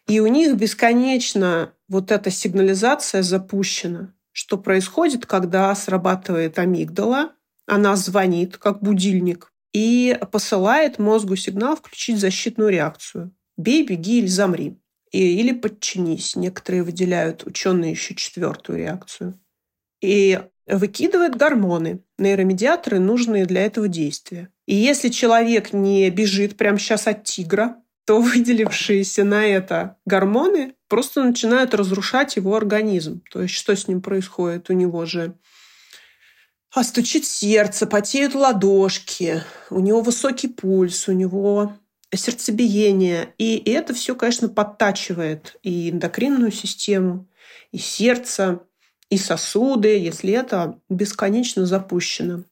И 0.08 0.20
у 0.20 0.26
них 0.26 0.56
бесконечно 0.56 1.74
вот 1.86 2.10
эта 2.10 2.30
сигнализация 2.30 3.22
запущена. 3.22 4.14
Что 4.32 4.56
происходит, 4.56 5.26
когда 5.26 5.74
срабатывает 5.74 6.58
амигдала, 6.58 7.32
она 7.66 7.94
звонит 7.96 8.56
как 8.56 8.82
будильник 8.82 9.52
и 9.74 10.18
посылает 10.32 10.98
мозгу 10.98 11.36
сигнал 11.36 11.76
включить 11.76 12.18
защитную 12.18 12.70
реакцию. 12.70 13.34
Бей, 13.58 13.84
беги 13.84 14.20
или 14.20 14.26
замри 14.26 14.78
и, 15.12 15.40
или 15.40 15.52
подчинись. 15.52 16.36
Некоторые 16.36 16.84
выделяют 16.84 17.44
ученые 17.44 17.90
еще 17.90 18.14
четвертую 18.14 18.78
реакцию. 18.78 19.38
И 20.00 20.40
выкидывает 20.66 21.36
гормоны, 21.36 22.00
нейромедиаторы, 22.18 22.98
нужные 22.98 23.44
для 23.44 23.62
этого 23.66 23.88
действия. 23.88 24.48
И 24.66 24.74
если 24.74 25.08
человек 25.08 25.72
не 25.72 26.08
бежит 26.10 26.56
прямо 26.56 26.78
сейчас 26.78 27.06
от 27.06 27.24
тигра, 27.24 27.82
то 28.08 28.20
выделившиеся 28.22 29.22
на 29.22 29.44
это 29.44 29.98
гормоны 30.06 30.74
просто 30.88 31.22
начинают 31.22 31.74
разрушать 31.74 32.36
его 32.36 32.56
организм. 32.56 33.22
То 33.30 33.42
есть 33.42 33.52
что 33.52 33.76
с 33.76 33.86
ним 33.86 34.00
происходит? 34.00 34.70
У 34.70 34.72
него 34.72 35.04
же 35.04 35.34
а 36.74 36.84
стучит 36.84 37.26
сердце, 37.26 37.86
потеют 37.86 38.34
ладошки, 38.34 39.42
у 39.70 39.80
него 39.80 40.00
высокий 40.00 40.48
пульс, 40.48 41.08
у 41.08 41.12
него 41.12 41.76
сердцебиение. 42.14 43.34
И 43.36 43.62
это 43.70 43.92
все, 43.92 44.14
конечно, 44.14 44.48
подтачивает 44.48 45.56
и 45.62 45.90
эндокринную 45.90 46.52
систему, 46.52 47.26
и 47.72 47.78
сердце, 47.78 48.60
и 49.10 49.18
сосуды, 49.18 49.98
если 49.98 50.32
это 50.32 50.78
бесконечно 50.88 51.66
запущено. 51.66 52.44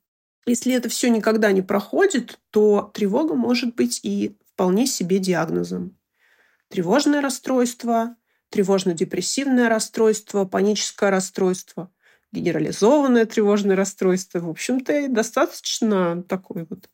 Если 0.47 0.75
это 0.75 0.89
все 0.89 1.09
никогда 1.09 1.53
не 1.53 1.63
проходит, 1.63 2.39
то 2.51 2.91
тревога 2.93 3.35
может 3.35 3.75
быть 3.75 4.01
и 4.03 4.37
вполне 4.57 4.87
себе 4.87 5.19
диагнозом. 5.19 5.99
Тревожное 6.69 7.21
расстройство, 7.21 8.17
тревожно-депрессивное 8.49 9.69
расстройство, 9.69 10.47
паническое 10.47 11.11
расстройство, 11.11 11.93
генерализованное 12.33 13.27
тревожное 13.27 13.77
расстройство. 13.77 14.41
В 14.41 14.49
общем-то, 14.49 15.09
достаточно 15.11 16.23
такой 16.23 16.67
вот 16.71 16.89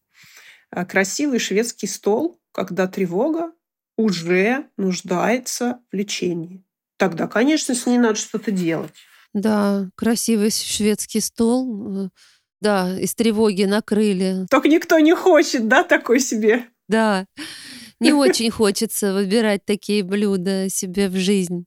а, 0.70 0.84
красивый 0.84 1.38
шведский 1.38 1.86
стол, 1.86 2.40
когда 2.50 2.88
тревога 2.88 3.52
уже 3.96 4.66
нуждается 4.76 5.78
в 5.92 5.94
лечении. 5.94 6.64
Тогда, 6.96 7.28
конечно, 7.28 7.76
с 7.76 7.86
ней 7.86 7.98
надо 7.98 8.16
что-то 8.16 8.50
делать. 8.50 8.92
Да, 9.32 9.88
красивый 9.94 10.50
шведский 10.50 11.20
стол. 11.20 12.06
Э, 12.06 12.08
да, 12.60 12.98
из 12.98 13.14
тревоги 13.14 13.64
накрыли. 13.64 14.46
Только 14.50 14.68
никто 14.68 14.98
не 14.98 15.14
хочет, 15.14 15.68
да, 15.68 15.84
такой 15.84 16.18
себе? 16.18 16.71
Да. 16.88 17.26
не 18.00 18.12
очень 18.12 18.50
хочется 18.50 19.14
выбирать 19.14 19.64
такие 19.64 20.02
блюда 20.02 20.68
себе 20.68 21.08
в 21.08 21.16
жизнь. 21.16 21.66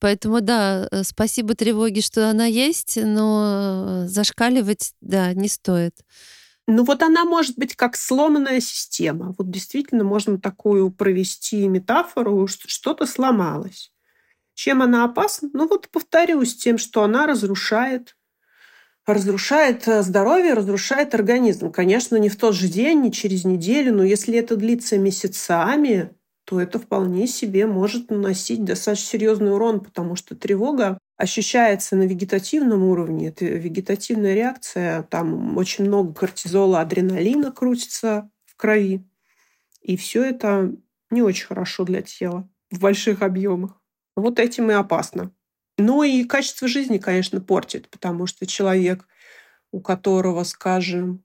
Поэтому 0.00 0.40
да, 0.40 0.88
э, 0.90 1.02
спасибо 1.04 1.54
тревоге, 1.54 2.00
что 2.00 2.28
она 2.30 2.46
есть, 2.46 2.96
но 2.96 4.04
зашкаливать, 4.06 4.94
да, 5.00 5.32
не 5.34 5.48
стоит. 5.48 5.94
Ну 6.66 6.84
вот 6.84 7.02
она 7.02 7.24
может 7.24 7.56
быть 7.58 7.76
как 7.76 7.96
сломанная 7.96 8.60
система. 8.60 9.34
Вот 9.36 9.50
действительно 9.50 10.04
можно 10.04 10.40
такую 10.40 10.90
провести 10.90 11.66
метафору, 11.68 12.46
что 12.46 12.68
что-то 12.68 13.06
сломалось. 13.06 13.92
Чем 14.54 14.82
она 14.82 15.04
опасна? 15.04 15.50
Ну 15.52 15.66
вот 15.66 15.88
повторюсь, 15.90 16.56
тем, 16.56 16.78
что 16.78 17.02
она 17.02 17.26
разрушает 17.26 18.16
разрушает 19.14 19.86
э, 19.88 20.02
здоровье, 20.02 20.54
разрушает 20.54 21.14
организм. 21.14 21.70
Конечно, 21.70 22.16
не 22.16 22.28
в 22.28 22.36
тот 22.36 22.54
же 22.54 22.68
день, 22.68 23.00
не 23.00 23.12
через 23.12 23.44
неделю, 23.44 23.94
но 23.94 24.04
если 24.04 24.38
это 24.38 24.56
длится 24.56 24.98
месяцами, 24.98 26.10
то 26.44 26.60
это 26.60 26.78
вполне 26.78 27.26
себе 27.26 27.66
может 27.66 28.10
наносить 28.10 28.64
достаточно 28.64 29.06
серьезный 29.06 29.52
урон, 29.52 29.80
потому 29.80 30.16
что 30.16 30.34
тревога 30.34 30.98
ощущается 31.16 31.96
на 31.96 32.02
вегетативном 32.04 32.82
уровне. 32.82 33.28
Это 33.28 33.44
вегетативная 33.44 34.34
реакция, 34.34 35.02
там 35.04 35.56
очень 35.56 35.84
много 35.84 36.12
кортизола, 36.12 36.80
адреналина 36.80 37.52
крутится 37.52 38.30
в 38.46 38.56
крови. 38.56 39.06
И 39.82 39.96
все 39.96 40.24
это 40.24 40.74
не 41.10 41.22
очень 41.22 41.46
хорошо 41.46 41.84
для 41.84 42.02
тела 42.02 42.48
в 42.70 42.80
больших 42.80 43.22
объемах. 43.22 43.80
Вот 44.16 44.40
этим 44.40 44.70
и 44.70 44.74
опасно. 44.74 45.32
Ну 45.80 46.02
и 46.02 46.24
качество 46.24 46.68
жизни, 46.68 46.98
конечно, 46.98 47.40
портит, 47.40 47.88
потому 47.88 48.26
что 48.26 48.46
человек, 48.46 49.06
у 49.72 49.80
которого, 49.80 50.44
скажем, 50.44 51.24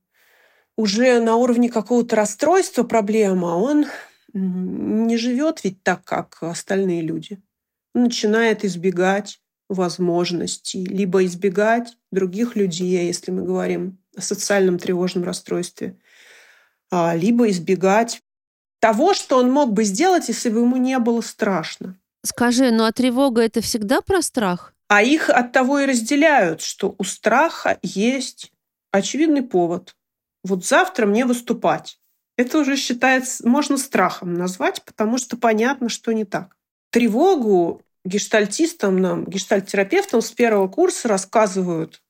уже 0.77 1.19
на 1.19 1.35
уровне 1.35 1.69
какого-то 1.69 2.15
расстройства 2.15 2.83
проблема, 2.83 3.47
он 3.57 3.85
не 4.33 5.17
живет 5.17 5.63
ведь 5.63 5.83
так, 5.83 6.03
как 6.03 6.37
остальные 6.41 7.01
люди. 7.01 7.41
Он 7.93 8.03
начинает 8.03 8.65
избегать 8.65 9.39
возможностей, 9.69 10.85
либо 10.85 11.25
избегать 11.25 11.97
других 12.11 12.55
людей, 12.55 13.07
если 13.07 13.31
мы 13.31 13.43
говорим 13.43 13.97
о 14.15 14.21
социальном 14.21 14.77
тревожном 14.77 15.23
расстройстве, 15.23 15.97
а, 16.91 17.15
либо 17.15 17.49
избегать 17.49 18.21
того, 18.79 19.13
что 19.13 19.37
он 19.37 19.51
мог 19.51 19.73
бы 19.73 19.83
сделать, 19.83 20.27
если 20.27 20.49
бы 20.49 20.59
ему 20.59 20.77
не 20.77 20.99
было 20.99 21.21
страшно. 21.21 21.97
Скажи, 22.25 22.71
ну 22.71 22.85
а 22.85 22.91
тревога 22.91 23.41
это 23.41 23.61
всегда 23.61 24.01
про 24.01 24.21
страх? 24.21 24.73
А 24.87 25.03
их 25.03 25.29
от 25.29 25.51
того 25.51 25.79
и 25.79 25.85
разделяют, 25.85 26.61
что 26.61 26.95
у 26.97 27.03
страха 27.03 27.77
есть 27.81 28.51
очевидный 28.91 29.43
повод. 29.43 29.95
Вот 30.43 30.65
завтра 30.65 31.05
мне 31.05 31.25
выступать. 31.25 31.99
Это 32.37 32.59
уже 32.59 32.75
считается, 32.75 33.47
можно 33.47 33.77
страхом 33.77 34.33
назвать, 34.33 34.83
потому 34.83 35.17
что 35.17 35.37
понятно, 35.37 35.87
что 35.87 36.11
не 36.11 36.25
так. 36.25 36.55
Тревогу 36.89 37.81
гештальтистам, 38.03 38.99
нам, 38.99 39.25
гештальтерапевтам 39.25 40.21
с 40.21 40.31
первого 40.31 40.67
курса 40.67 41.07
рассказывают, 41.07 42.01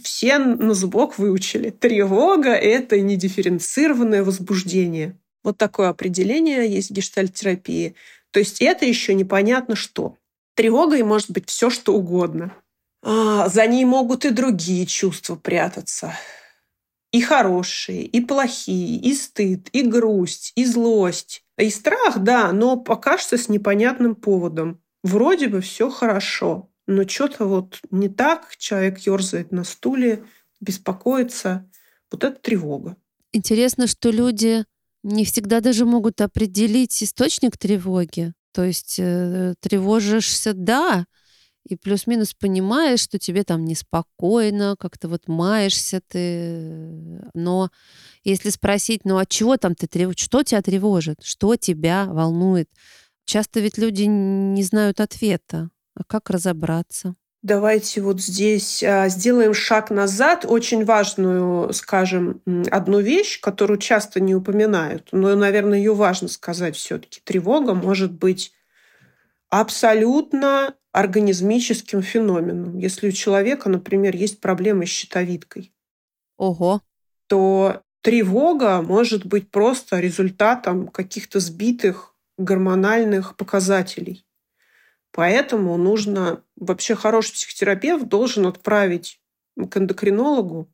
все 0.00 0.38
на 0.38 0.74
зубок 0.74 1.18
выучили. 1.18 1.70
Тревога– 1.70 2.50
это 2.50 3.00
недифференцированное 3.00 4.24
возбуждение. 4.24 5.18
Вот 5.44 5.58
такое 5.58 5.88
определение 5.88 6.68
есть 6.68 6.90
в 6.90 6.94
гештальтерапии. 6.94 7.94
То 8.34 8.40
есть 8.40 8.60
это 8.60 8.84
еще 8.84 9.14
непонятно 9.14 9.76
что. 9.76 10.16
Тревогой 10.56 11.04
может 11.04 11.30
быть 11.30 11.48
все, 11.48 11.70
что 11.70 11.94
угодно. 11.94 12.52
А, 13.00 13.48
за 13.48 13.64
ней 13.68 13.84
могут 13.84 14.24
и 14.24 14.30
другие 14.30 14.86
чувства 14.86 15.36
прятаться. 15.36 16.12
И 17.12 17.20
хорошие, 17.20 18.04
и 18.04 18.20
плохие, 18.20 18.98
и 18.98 19.14
стыд, 19.14 19.68
и 19.70 19.82
грусть, 19.82 20.52
и 20.56 20.64
злость. 20.64 21.44
И 21.58 21.70
страх, 21.70 22.18
да, 22.18 22.50
но 22.50 22.76
пока 22.76 23.18
что 23.18 23.38
с 23.38 23.48
непонятным 23.48 24.16
поводом. 24.16 24.82
Вроде 25.04 25.46
бы 25.46 25.60
все 25.60 25.88
хорошо, 25.88 26.68
но 26.88 27.06
что-то 27.06 27.44
вот 27.44 27.78
не 27.92 28.08
так. 28.08 28.56
Человек 28.56 28.98
ерзает 28.98 29.52
на 29.52 29.62
стуле, 29.62 30.24
беспокоится. 30.60 31.70
Вот 32.10 32.24
это 32.24 32.36
тревога. 32.40 32.96
Интересно, 33.32 33.86
что 33.86 34.10
люди 34.10 34.64
не 35.04 35.24
всегда 35.24 35.60
даже 35.60 35.84
могут 35.84 36.20
определить 36.20 37.00
источник 37.02 37.56
тревоги. 37.56 38.32
То 38.52 38.64
есть 38.64 38.96
э, 38.98 39.54
тревожишься, 39.60 40.54
да, 40.54 41.06
и 41.68 41.76
плюс-минус 41.76 42.34
понимаешь, 42.34 43.00
что 43.00 43.18
тебе 43.18 43.42
там 43.42 43.64
неспокойно, 43.64 44.76
как-то 44.78 45.08
вот 45.08 45.28
маешься 45.28 46.00
ты. 46.06 47.22
Но 47.34 47.70
если 48.22 48.50
спросить, 48.50 49.04
ну 49.04 49.18
от 49.18 49.28
чего 49.28 49.56
там 49.56 49.74
ты 49.74 49.86
тревожишь, 49.86 50.24
что 50.24 50.42
тебя 50.42 50.62
тревожит, 50.62 51.22
что 51.22 51.56
тебя 51.56 52.06
волнует, 52.06 52.68
часто 53.24 53.60
ведь 53.60 53.78
люди 53.78 54.02
не 54.02 54.62
знают 54.62 55.00
ответа. 55.00 55.70
А 55.94 56.04
как 56.04 56.30
разобраться? 56.30 57.14
Давайте 57.44 58.00
вот 58.00 58.22
здесь 58.22 58.82
а, 58.82 59.10
сделаем 59.10 59.52
шаг 59.52 59.90
назад. 59.90 60.46
Очень 60.48 60.86
важную, 60.86 61.74
скажем, 61.74 62.40
одну 62.70 63.00
вещь, 63.00 63.38
которую 63.38 63.78
часто 63.78 64.18
не 64.18 64.34
упоминают, 64.34 65.10
но, 65.12 65.36
наверное, 65.36 65.76
ее 65.76 65.94
важно 65.94 66.28
сказать 66.28 66.74
все-таки. 66.74 67.20
Тревога 67.22 67.74
может 67.74 68.12
быть 68.12 68.50
абсолютно 69.50 70.74
организмическим 70.92 72.00
феноменом. 72.00 72.78
Если 72.78 73.08
у 73.08 73.12
человека, 73.12 73.68
например, 73.68 74.16
есть 74.16 74.40
проблемы 74.40 74.86
с 74.86 74.88
щитовидкой, 74.88 75.74
Ого. 76.38 76.80
то 77.26 77.82
тревога 78.00 78.80
может 78.80 79.26
быть 79.26 79.50
просто 79.50 80.00
результатом 80.00 80.88
каких-то 80.88 81.40
сбитых 81.40 82.14
гормональных 82.38 83.36
показателей. 83.36 84.24
Поэтому 85.14 85.76
нужно... 85.76 86.42
Вообще 86.56 86.96
хороший 86.96 87.34
психотерапевт 87.34 88.08
должен 88.08 88.46
отправить 88.46 89.20
к 89.56 89.76
эндокринологу, 89.76 90.68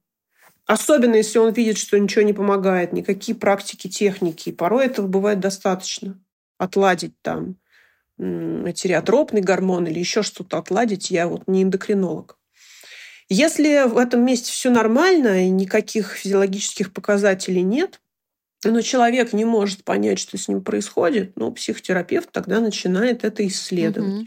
особенно 0.67 1.17
если 1.17 1.39
он 1.39 1.53
видит, 1.53 1.77
что 1.77 1.99
ничего 1.99 2.23
не 2.23 2.33
помогает, 2.33 2.93
никакие 2.93 3.37
практики, 3.37 3.89
техники. 3.89 4.51
Порой 4.51 4.87
этого 4.87 5.07
бывает 5.07 5.41
достаточно. 5.41 6.19
Отладить 6.59 7.15
там 7.23 7.57
тиреотропный 8.19 9.41
гормон 9.41 9.87
или 9.87 9.99
еще 9.99 10.23
что-то 10.23 10.59
отладить. 10.59 11.11
Я 11.11 11.29
вот 11.29 11.47
не 11.47 11.63
эндокринолог. 11.63 12.39
Если 13.29 13.89
в 13.89 13.97
этом 13.97 14.25
месте 14.25 14.51
все 14.53 14.71
нормально 14.71 15.47
и 15.47 15.51
никаких 15.51 16.13
физиологических 16.13 16.93
показателей 16.93 17.63
нет, 17.63 18.01
но 18.65 18.83
человек 18.83 19.33
не 19.33 19.45
может 19.45 19.85
понять, 19.85 20.19
что 20.19 20.37
с 20.37 20.49
ним 20.49 20.63
происходит, 20.63 21.37
ну, 21.37 21.51
психотерапевт 21.53 22.31
тогда 22.31 22.61
начинает 22.61 23.25
это 23.25 23.47
исследовать. 23.47 24.23
Угу. 24.23 24.27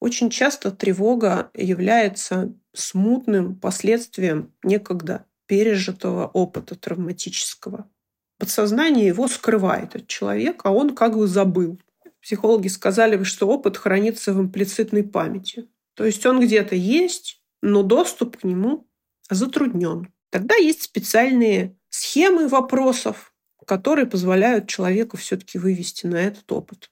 Очень 0.00 0.30
часто 0.30 0.70
тревога 0.70 1.50
является 1.54 2.54
смутным 2.72 3.58
последствием 3.58 4.52
некогда 4.62 5.24
пережитого 5.46 6.26
опыта 6.26 6.76
травматического. 6.76 7.90
Подсознание 8.38 9.08
его 9.08 9.26
скрывает 9.26 9.96
от 9.96 10.06
человека, 10.06 10.68
а 10.68 10.72
он 10.72 10.94
как 10.94 11.16
бы 11.16 11.26
забыл. 11.26 11.80
Психологи 12.20 12.68
сказали 12.68 13.16
бы, 13.16 13.24
что 13.24 13.48
опыт 13.48 13.76
хранится 13.76 14.32
в 14.32 14.40
имплицитной 14.40 15.02
памяти. 15.02 15.68
То 15.94 16.04
есть 16.04 16.24
он 16.26 16.40
где-то 16.40 16.76
есть, 16.76 17.42
но 17.62 17.82
доступ 17.82 18.36
к 18.36 18.44
нему 18.44 18.86
затруднен. 19.28 20.12
Тогда 20.30 20.54
есть 20.56 20.82
специальные 20.82 21.76
схемы 21.88 22.48
вопросов, 22.48 23.34
которые 23.66 24.06
позволяют 24.06 24.68
человеку 24.68 25.16
все-таки 25.16 25.58
вывести 25.58 26.06
на 26.06 26.16
этот 26.16 26.50
опыт. 26.52 26.90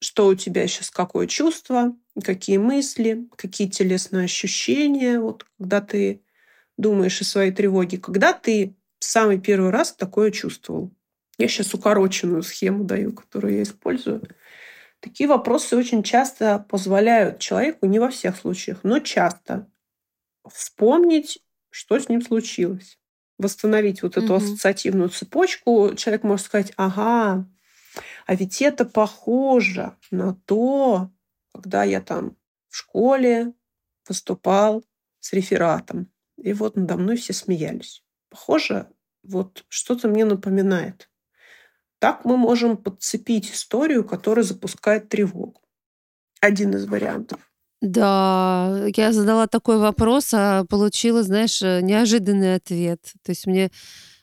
Что 0.00 0.26
у 0.26 0.34
тебя 0.34 0.66
сейчас, 0.66 0.90
какое 0.90 1.26
чувство, 1.26 1.96
какие 2.24 2.56
мысли, 2.56 3.28
какие 3.36 3.68
телесные 3.68 4.24
ощущения, 4.24 5.20
вот 5.20 5.46
когда 5.58 5.80
ты 5.80 6.22
думаешь 6.76 7.20
о 7.20 7.24
своей 7.24 7.52
тревоге, 7.52 7.98
когда 7.98 8.32
ты 8.32 8.76
самый 8.98 9.40
первый 9.40 9.70
раз 9.70 9.92
такое 9.92 10.30
чувствовал. 10.30 10.92
Я 11.38 11.48
сейчас 11.48 11.74
укороченную 11.74 12.42
схему 12.42 12.84
даю, 12.84 13.12
которую 13.12 13.56
я 13.56 13.62
использую. 13.62 14.22
Такие 15.00 15.28
вопросы 15.28 15.76
очень 15.76 16.02
часто 16.02 16.64
позволяют 16.68 17.40
человеку, 17.40 17.86
не 17.86 17.98
во 17.98 18.10
всех 18.10 18.36
случаях, 18.36 18.80
но 18.84 19.00
часто 19.00 19.68
вспомнить, 20.48 21.42
что 21.72 21.98
с 21.98 22.08
ним 22.08 22.22
случилось 22.22 22.98
восстановить 23.38 24.02
вот 24.02 24.16
эту 24.16 24.34
угу. 24.34 24.34
ассоциативную 24.36 25.08
цепочку, 25.08 25.94
человек 25.96 26.22
может 26.22 26.46
сказать, 26.46 26.72
ага, 26.76 27.48
а 28.26 28.34
ведь 28.34 28.62
это 28.62 28.84
похоже 28.84 29.96
на 30.10 30.34
то, 30.46 31.10
когда 31.52 31.84
я 31.84 32.00
там 32.00 32.36
в 32.68 32.76
школе 32.76 33.52
выступал 34.08 34.84
с 35.20 35.32
рефератом. 35.32 36.10
И 36.36 36.52
вот 36.52 36.76
надо 36.76 36.96
мной 36.96 37.16
все 37.16 37.32
смеялись. 37.32 38.02
Похоже, 38.30 38.88
вот 39.22 39.64
что-то 39.68 40.08
мне 40.08 40.24
напоминает. 40.24 41.10
Так 41.98 42.24
мы 42.24 42.36
можем 42.36 42.76
подцепить 42.76 43.52
историю, 43.52 44.04
которая 44.04 44.44
запускает 44.44 45.08
тревогу. 45.08 45.60
Один 46.40 46.74
из 46.74 46.86
вариантов. 46.86 47.51
Да, 47.82 48.86
я 48.96 49.12
задала 49.12 49.46
такой 49.46 49.78
вопрос, 49.78 50.30
а 50.32 50.64
получила, 50.64 51.22
знаешь, 51.22 51.60
э, 51.62 51.80
неожиданный 51.82 52.54
ответ. 52.54 53.00
То 53.22 53.30
есть 53.30 53.46
мне 53.46 53.70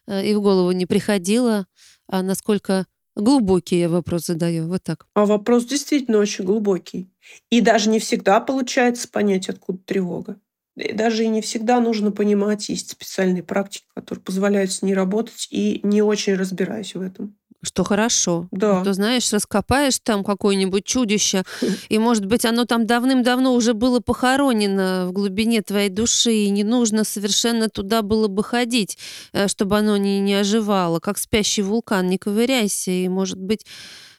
э, 0.08 0.26
и 0.26 0.34
в 0.34 0.42
голову 0.42 0.72
не 0.72 0.86
приходило, 0.86 1.68
а 2.08 2.24
насколько 2.24 2.86
Глубокий 3.20 3.80
я 3.80 3.90
вопрос 3.90 4.28
задаю, 4.28 4.68
вот 4.68 4.84
так. 4.84 5.06
А 5.14 5.26
вопрос 5.26 5.66
действительно 5.66 6.20
очень 6.20 6.46
глубокий. 6.46 7.12
И 7.50 7.60
даже 7.60 7.90
не 7.90 8.00
всегда 8.00 8.40
получается 8.40 9.10
понять, 9.10 9.50
откуда 9.50 9.80
тревога. 9.80 10.40
И 10.78 10.94
даже 10.94 11.26
и 11.26 11.28
не 11.28 11.42
всегда 11.42 11.82
нужно 11.82 12.12
понимать, 12.12 12.70
есть 12.70 12.92
специальные 12.92 13.44
практики, 13.44 13.86
которые 13.94 14.24
позволяют 14.24 14.72
с 14.72 14.82
ней 14.82 14.94
работать, 14.94 15.50
и 15.52 15.82
не 15.84 16.02
очень 16.02 16.36
разбираюсь 16.36 16.96
в 16.96 17.02
этом. 17.02 17.36
Что 17.62 17.84
хорошо. 17.84 18.48
Да. 18.52 18.80
А 18.80 18.84
то, 18.86 18.94
знаешь, 18.94 19.34
раскопаешь 19.34 20.00
там 20.00 20.24
какое-нибудь 20.24 20.86
чудище, 20.86 21.44
и, 21.90 22.00
может 22.00 22.26
быть, 22.26 22.46
оно 22.46 22.66
там 22.66 22.88
давным-давно 22.88 23.54
уже 23.54 23.74
было 23.74 24.00
похоронено 24.00 25.08
в 25.08 25.12
глубине 25.12 25.62
твоей 25.62 25.90
души, 25.90 26.32
и 26.32 26.50
не 26.50 26.64
нужно 26.64 27.04
совершенно 27.04 27.68
туда 27.68 28.02
было 28.02 28.28
бы 28.28 28.44
ходить, 28.44 28.98
э, 29.34 29.50
чтобы 29.50 29.78
оно 29.78 29.98
не, 29.98 30.22
не 30.22 30.36
оживало, 30.36 31.00
как 31.00 31.18
спящий 31.18 31.62
вулкан. 31.62 32.08
Не 32.08 32.18
ковыряйся, 32.18 32.92
и, 32.92 33.10
может 33.10 33.38
быть, 33.38 33.66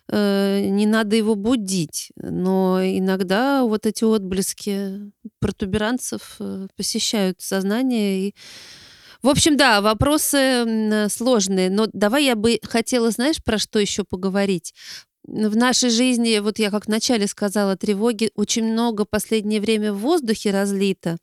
э, 0.09 0.67
не 0.69 0.85
надо 0.87 1.17
его 1.17 1.35
будить. 1.35 2.13
Но 2.17 2.81
иногда 2.83 3.65
вот 3.65 3.87
эти 3.87 4.05
отблески 4.05 5.11
протуберанцев 5.39 6.37
э, 6.41 6.67
посещают 6.77 7.41
сознание 7.41 8.29
и 8.29 8.35
в 9.23 9.29
общем, 9.29 9.57
да, 9.57 9.81
вопросы 9.81 11.09
сложные, 11.11 11.71
но 11.71 11.89
давай 11.93 12.25
я 12.25 12.37
бы 12.37 12.59
хотела, 12.63 13.11
знаешь, 13.11 13.43
про 13.43 13.59
что 13.59 13.79
еще 13.79 14.05
поговорить? 14.05 14.75
В 15.25 15.57
нашей 15.57 15.91
жизни, 15.91 16.39
вот 16.39 16.59
я 16.59 16.71
как 16.71 16.87
вначале 16.87 17.27
сказала, 17.27 17.77
тревоги 17.77 18.31
очень 18.35 18.65
много 18.65 19.05
последнее 19.05 19.61
время 19.61 19.93
в 19.93 19.99
воздухе 19.99 20.51
разлито. 20.51 21.19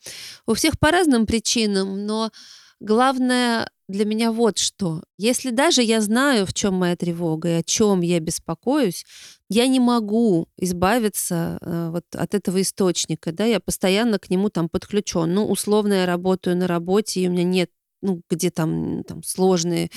У 0.46 0.54
всех 0.54 0.80
по 0.80 0.92
разным 0.92 1.26
причинам, 1.26 2.06
но 2.06 2.32
главное 2.80 3.70
для 3.88 4.06
меня 4.06 4.32
вот 4.32 4.58
что. 4.58 5.02
Если 5.18 5.50
даже 5.50 5.82
я 5.82 6.02
знаю, 6.02 6.46
в 6.46 6.54
чем 6.54 6.76
моя 6.76 6.96
тревога 6.96 7.50
и 7.50 7.54
о 7.54 7.64
чем 7.64 8.02
я 8.02 8.20
беспокоюсь, 8.20 9.06
я 9.50 9.66
не 9.68 9.80
могу 9.80 10.50
избавиться 10.58 11.58
э, 11.62 11.90
вот 11.92 12.04
от 12.14 12.36
этого 12.36 12.62
источника, 12.62 13.32
да, 13.32 13.46
я 13.46 13.60
постоянно 13.62 14.20
к 14.20 14.30
нему 14.30 14.50
там 14.50 14.68
подключен. 14.68 15.34
Ну, 15.34 15.48
условно, 15.48 15.94
я 15.94 16.06
работаю 16.06 16.58
на 16.58 16.68
работе, 16.68 17.22
и 17.22 17.28
у 17.28 17.32
меня 17.32 17.44
нет 17.44 17.72
ну, 18.02 18.22
где 18.30 18.52
там, 18.52 19.04
там 19.04 19.24
сложные 19.24 19.90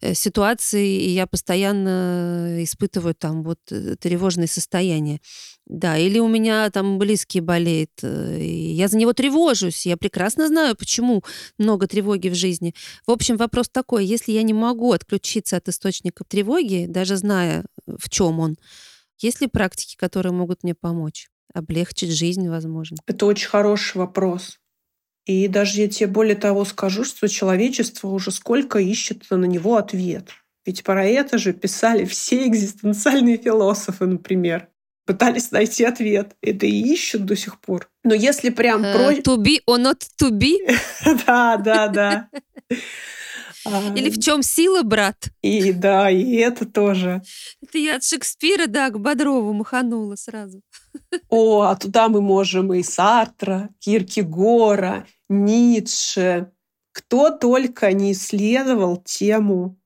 э, 0.00 0.14
ситуации, 0.14 1.02
и 1.02 1.10
я 1.10 1.26
постоянно 1.26 2.62
испытываю 2.62 3.14
там 3.14 3.42
вот 3.42 3.58
э, 3.70 3.96
тревожные 3.96 4.46
состояния. 4.46 5.20
Да, 5.66 5.96
или 5.96 6.18
у 6.18 6.28
меня 6.28 6.68
там 6.70 6.98
близкий 6.98 7.40
болеет, 7.40 7.92
э, 8.02 8.40
и 8.40 8.72
я 8.72 8.88
за 8.88 8.96
него 8.98 9.12
тревожусь. 9.12 9.86
Я 9.86 9.96
прекрасно 9.96 10.48
знаю, 10.48 10.76
почему 10.76 11.22
много 11.58 11.86
тревоги 11.86 12.28
в 12.28 12.34
жизни. 12.34 12.74
В 13.06 13.10
общем, 13.10 13.36
вопрос 13.36 13.68
такой, 13.68 14.04
если 14.04 14.32
я 14.32 14.42
не 14.42 14.54
могу 14.54 14.92
отключиться 14.92 15.56
от 15.56 15.68
источника 15.68 16.24
тревоги, 16.24 16.86
даже 16.88 17.16
зная, 17.16 17.64
в 17.86 18.08
чем 18.10 18.40
он, 18.40 18.56
есть 19.18 19.40
ли 19.40 19.46
практики, 19.46 19.96
которые 19.96 20.32
могут 20.32 20.62
мне 20.62 20.74
помочь? 20.74 21.28
Облегчить 21.52 22.10
жизнь, 22.10 22.48
возможно. 22.48 22.96
Это 23.06 23.26
очень 23.26 23.48
хороший 23.48 23.98
вопрос. 23.98 24.59
И 25.26 25.48
даже 25.48 25.80
я 25.80 25.88
тебе 25.88 26.06
более 26.06 26.36
того 26.36 26.64
скажу, 26.64 27.04
что 27.04 27.28
человечество 27.28 28.08
уже 28.08 28.30
сколько 28.30 28.78
ищет 28.78 29.24
на 29.30 29.44
него 29.44 29.76
ответ. 29.76 30.30
Ведь 30.66 30.82
про 30.84 31.04
это 31.04 31.38
же 31.38 31.52
писали 31.52 32.04
все 32.04 32.46
экзистенциальные 32.46 33.38
философы, 33.38 34.06
например. 34.06 34.68
Пытались 35.06 35.50
найти 35.50 35.84
ответ. 35.84 36.36
Это 36.42 36.66
и 36.66 36.80
ищут 36.92 37.24
до 37.24 37.34
сих 37.34 37.60
пор. 37.60 37.88
Но 38.04 38.14
если 38.14 38.50
прям 38.50 38.84
Uh, 38.84 38.94
про... 38.94 39.12
to 39.14 39.36
be 39.36 39.58
or 39.66 39.78
not 39.78 40.02
to 40.20 40.30
be? 40.30 40.56
Да, 41.26 41.56
да, 41.56 41.88
да. 41.88 42.28
Или 43.94 44.10
в 44.10 44.20
чем 44.20 44.42
сила, 44.42 44.82
брат? 44.82 45.28
И 45.42 45.72
да, 45.72 46.10
и 46.10 46.36
это 46.36 46.64
тоже. 46.64 47.22
Это 47.62 47.78
я 47.78 47.96
от 47.96 48.04
Шекспира, 48.04 48.66
да, 48.66 48.88
к 48.90 48.98
Бодрову 48.98 49.52
маханула 49.52 50.16
сразу. 50.16 50.62
О, 51.28 51.62
а 51.62 51.76
туда 51.76 52.08
мы 52.08 52.20
можем 52.20 52.72
и 52.74 52.82
Сартра, 52.82 53.70
Киркегора, 53.78 55.06
Ницше. 55.28 56.52
Кто 56.92 57.30
только 57.30 57.92
не 57.92 58.12
исследовал 58.12 58.96
тему 58.96 59.80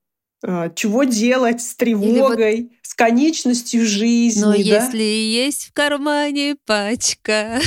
а, 0.46 0.68
чего 0.70 1.04
делать 1.04 1.62
с 1.62 1.74
тревогой, 1.74 2.62
вот... 2.62 2.70
с 2.82 2.94
конечностью 2.94 3.86
жизни. 3.86 4.42
Но 4.42 4.50
да? 4.52 4.56
если 4.56 5.02
есть 5.02 5.68
в 5.68 5.72
кармане 5.72 6.56
пачка 6.66 7.60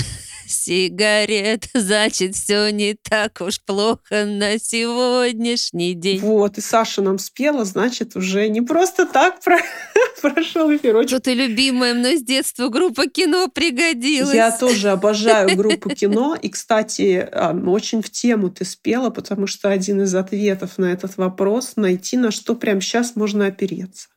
сигарет, 0.48 1.70
значит, 1.74 2.36
все 2.36 2.70
не 2.70 2.96
так 2.96 3.42
уж 3.42 3.62
плохо 3.62 4.26
на 4.26 4.58
сегодняшний 4.58 5.94
день. 5.94 6.20
Вот, 6.20 6.58
и 6.58 6.62
Саша 6.62 7.02
нам 7.02 7.20
спела, 7.20 7.66
значит, 7.66 8.16
уже 8.16 8.48
не 8.50 8.62
просто 8.62 9.06
так 9.06 9.42
про... 9.42 9.58
прошел 10.22 10.74
эфир. 10.76 11.08
Что 11.08 11.20
ты 11.20 11.34
любимая 11.34 11.94
мной 11.94 12.18
с 12.18 12.24
детства 12.24 12.70
группа 12.70 13.08
кино 13.08 13.48
пригодилась. 13.48 14.34
Я 14.34 14.58
тоже 14.58 14.90
обожаю 14.90 15.56
группу 15.58 15.90
кино. 15.90 16.36
И, 16.42 16.50
кстати, 16.50 17.28
а, 17.32 17.54
очень 17.54 18.02
в 18.02 18.10
тему 18.10 18.50
ты 18.50 18.66
спела, 18.66 19.10
потому 19.10 19.48
что 19.48 19.70
один 19.70 20.02
из 20.02 20.16
ответов 20.16 20.78
на 20.78 20.92
этот 20.92 21.18
вопрос— 21.18 21.74
найти, 21.76 22.18
на 22.18 22.32
что 22.32 22.56
прямо 22.56 22.82
сейчас 22.82 23.16
можно 23.16 23.48
опереться. 23.48 24.08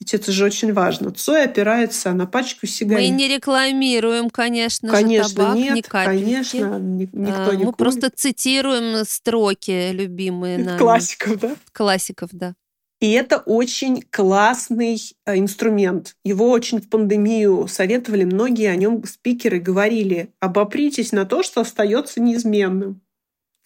Ведь 0.00 0.12
это 0.12 0.32
же 0.32 0.44
очень 0.44 0.72
важно. 0.72 1.12
Цой 1.12 1.44
опирается 1.44 2.12
на 2.12 2.26
пачку 2.26 2.66
сигарет. 2.66 3.08
Мы 3.08 3.16
не 3.16 3.28
рекламируем, 3.28 4.28
конечно, 4.28 4.88
конечно 4.90 5.28
же, 5.28 5.34
табак, 5.34 5.56
нет, 5.56 5.76
ни 5.76 5.80
капельки. 5.80 6.24
Конечно, 6.24 6.78
никто 6.78 7.50
а, 7.50 7.54
не 7.54 7.64
Мы 7.64 7.72
курит. 7.72 7.76
просто 7.76 8.10
цитируем 8.14 9.04
строки 9.06 9.92
любимые 9.92 10.58
нами. 10.58 10.78
Классиков, 10.78 11.40
да? 11.40 11.56
Классиков, 11.72 12.30
да. 12.32 12.54
И 13.00 13.10
это 13.12 13.38
очень 13.38 14.02
классный 14.10 14.98
э, 15.26 15.38
инструмент. 15.38 16.16
Его 16.24 16.50
очень 16.50 16.80
в 16.80 16.88
пандемию 16.88 17.66
советовали 17.68 18.24
многие, 18.24 18.70
о 18.70 18.76
нем 18.76 19.04
спикеры 19.04 19.58
говорили. 19.58 20.32
Обопритесь 20.40 21.12
на 21.12 21.24
то, 21.26 21.42
что 21.42 21.60
остается 21.60 22.20
неизменным. 22.20 23.00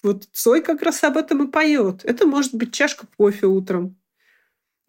Вот 0.02 0.28
Цой 0.32 0.62
как 0.62 0.82
раз 0.82 1.02
об 1.04 1.16
этом 1.16 1.46
и 1.46 1.50
поет. 1.50 2.04
Это 2.04 2.26
может 2.26 2.54
быть 2.54 2.72
чашка 2.72 3.06
кофе 3.16 3.46
утром. 3.46 3.96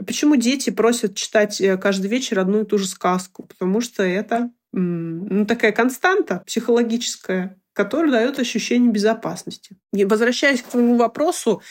Почему 0.06 0.36
дети 0.36 0.70
просят 0.70 1.16
читать 1.16 1.60
э, 1.60 1.78
каждый 1.78 2.08
вечер 2.08 2.40
одну 2.40 2.62
и 2.62 2.66
ту 2.66 2.78
же 2.78 2.88
сказку? 2.88 3.44
Потому 3.44 3.82
что 3.82 4.04
это 4.04 4.52
ну, 4.72 5.46
такая 5.46 5.72
константа 5.72 6.44
психологическая, 6.46 7.58
которая 7.74 8.12
дает 8.12 8.40
ощущение 8.40 8.92
безопасности. 8.92 9.78
И 9.94 10.06
возвращаясь 10.06 10.62
к 10.62 10.68
твоему 10.68 10.96
вопросу, 10.96 11.62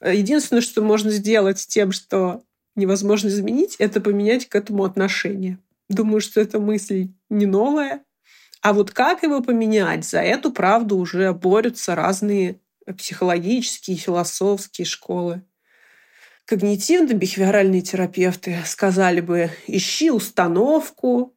э, 0.00 0.14
единственное, 0.16 0.62
что 0.62 0.82
можно 0.82 1.10
сделать 1.10 1.60
с 1.60 1.66
тем, 1.66 1.92
что 1.92 2.42
невозможно 2.74 3.28
изменить, 3.28 3.76
это 3.78 4.00
поменять 4.00 4.48
к 4.48 4.56
этому 4.56 4.84
отношение. 4.84 5.58
Думаю, 5.88 6.20
что 6.20 6.40
эта 6.40 6.58
мысль 6.58 7.08
не 7.30 7.46
новая. 7.46 8.02
А 8.62 8.72
вот 8.72 8.90
как 8.90 9.22
его 9.22 9.42
поменять, 9.42 10.04
за 10.04 10.20
эту 10.20 10.50
правду 10.50 10.96
уже 10.96 11.32
борются 11.32 11.94
разные 11.94 12.58
психологические, 12.96 13.96
философские 13.96 14.86
школы 14.86 15.42
когнитивно-бихевиоральные 16.46 17.82
терапевты 17.82 18.58
сказали 18.66 19.20
бы, 19.20 19.50
ищи 19.66 20.10
установку 20.10 21.36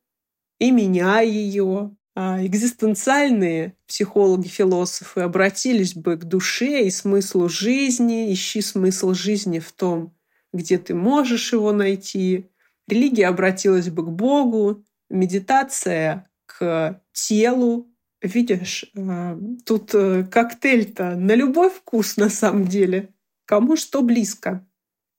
и 0.59 0.71
меняй 0.71 1.29
ее. 1.29 1.95
А 2.19 2.43
экзистенциальные 2.43 3.77
психологи-философы 3.87 5.21
обратились 5.21 5.93
бы 5.93 6.17
к 6.17 6.23
душе 6.23 6.87
и 6.87 6.89
смыслу 6.89 7.47
жизни, 7.47 8.33
ищи 8.33 8.61
смысл 8.61 9.13
жизни 9.13 9.59
в 9.59 9.71
том, 9.71 10.15
где 10.51 10.79
ты 10.79 10.95
можешь 10.95 11.53
его 11.53 11.71
найти. 11.71 12.49
Религия 12.87 13.27
обратилась 13.27 13.89
бы 13.89 14.03
к 14.03 14.09
Богу, 14.09 14.83
медитация 15.11 16.27
к 16.47 16.99
телу. 17.11 17.93
Видишь, 18.23 18.89
э, 18.95 19.37
тут 19.63 19.93
э, 19.93 20.23
коктейль-то 20.23 21.15
на 21.15 21.35
любой 21.35 21.69
вкус 21.69 22.17
на 22.17 22.29
самом 22.29 22.65
деле. 22.65 23.09
Кому 23.45 23.77
что 23.77 24.01
близко. 24.01 24.67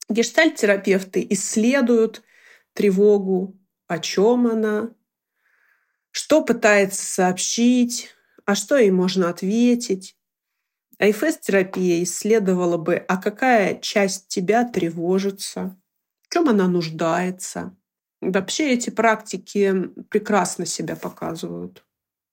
Гештальт-терапевты 0.09 1.25
исследуют 1.29 2.23
тревогу, 2.73 3.59
о 3.87 3.99
чем 3.99 4.47
она, 4.47 4.91
что 6.11 6.43
пытается 6.43 7.05
сообщить, 7.05 8.09
а 8.45 8.55
что 8.55 8.77
ей 8.77 8.89
можно 8.89 9.29
ответить. 9.29 10.15
АФС-терапия 10.97 12.03
исследовала 12.03 12.77
бы, 12.77 12.95
а 12.95 13.17
какая 13.17 13.79
часть 13.79 14.27
тебя 14.27 14.65
тревожится, 14.65 15.79
в 16.23 16.33
чем 16.33 16.49
она 16.49 16.67
нуждается. 16.67 17.77
Вообще 18.19 18.73
эти 18.73 18.89
практики 18.89 19.73
прекрасно 20.09 20.65
себя 20.65 20.95
показывают. 20.95 21.85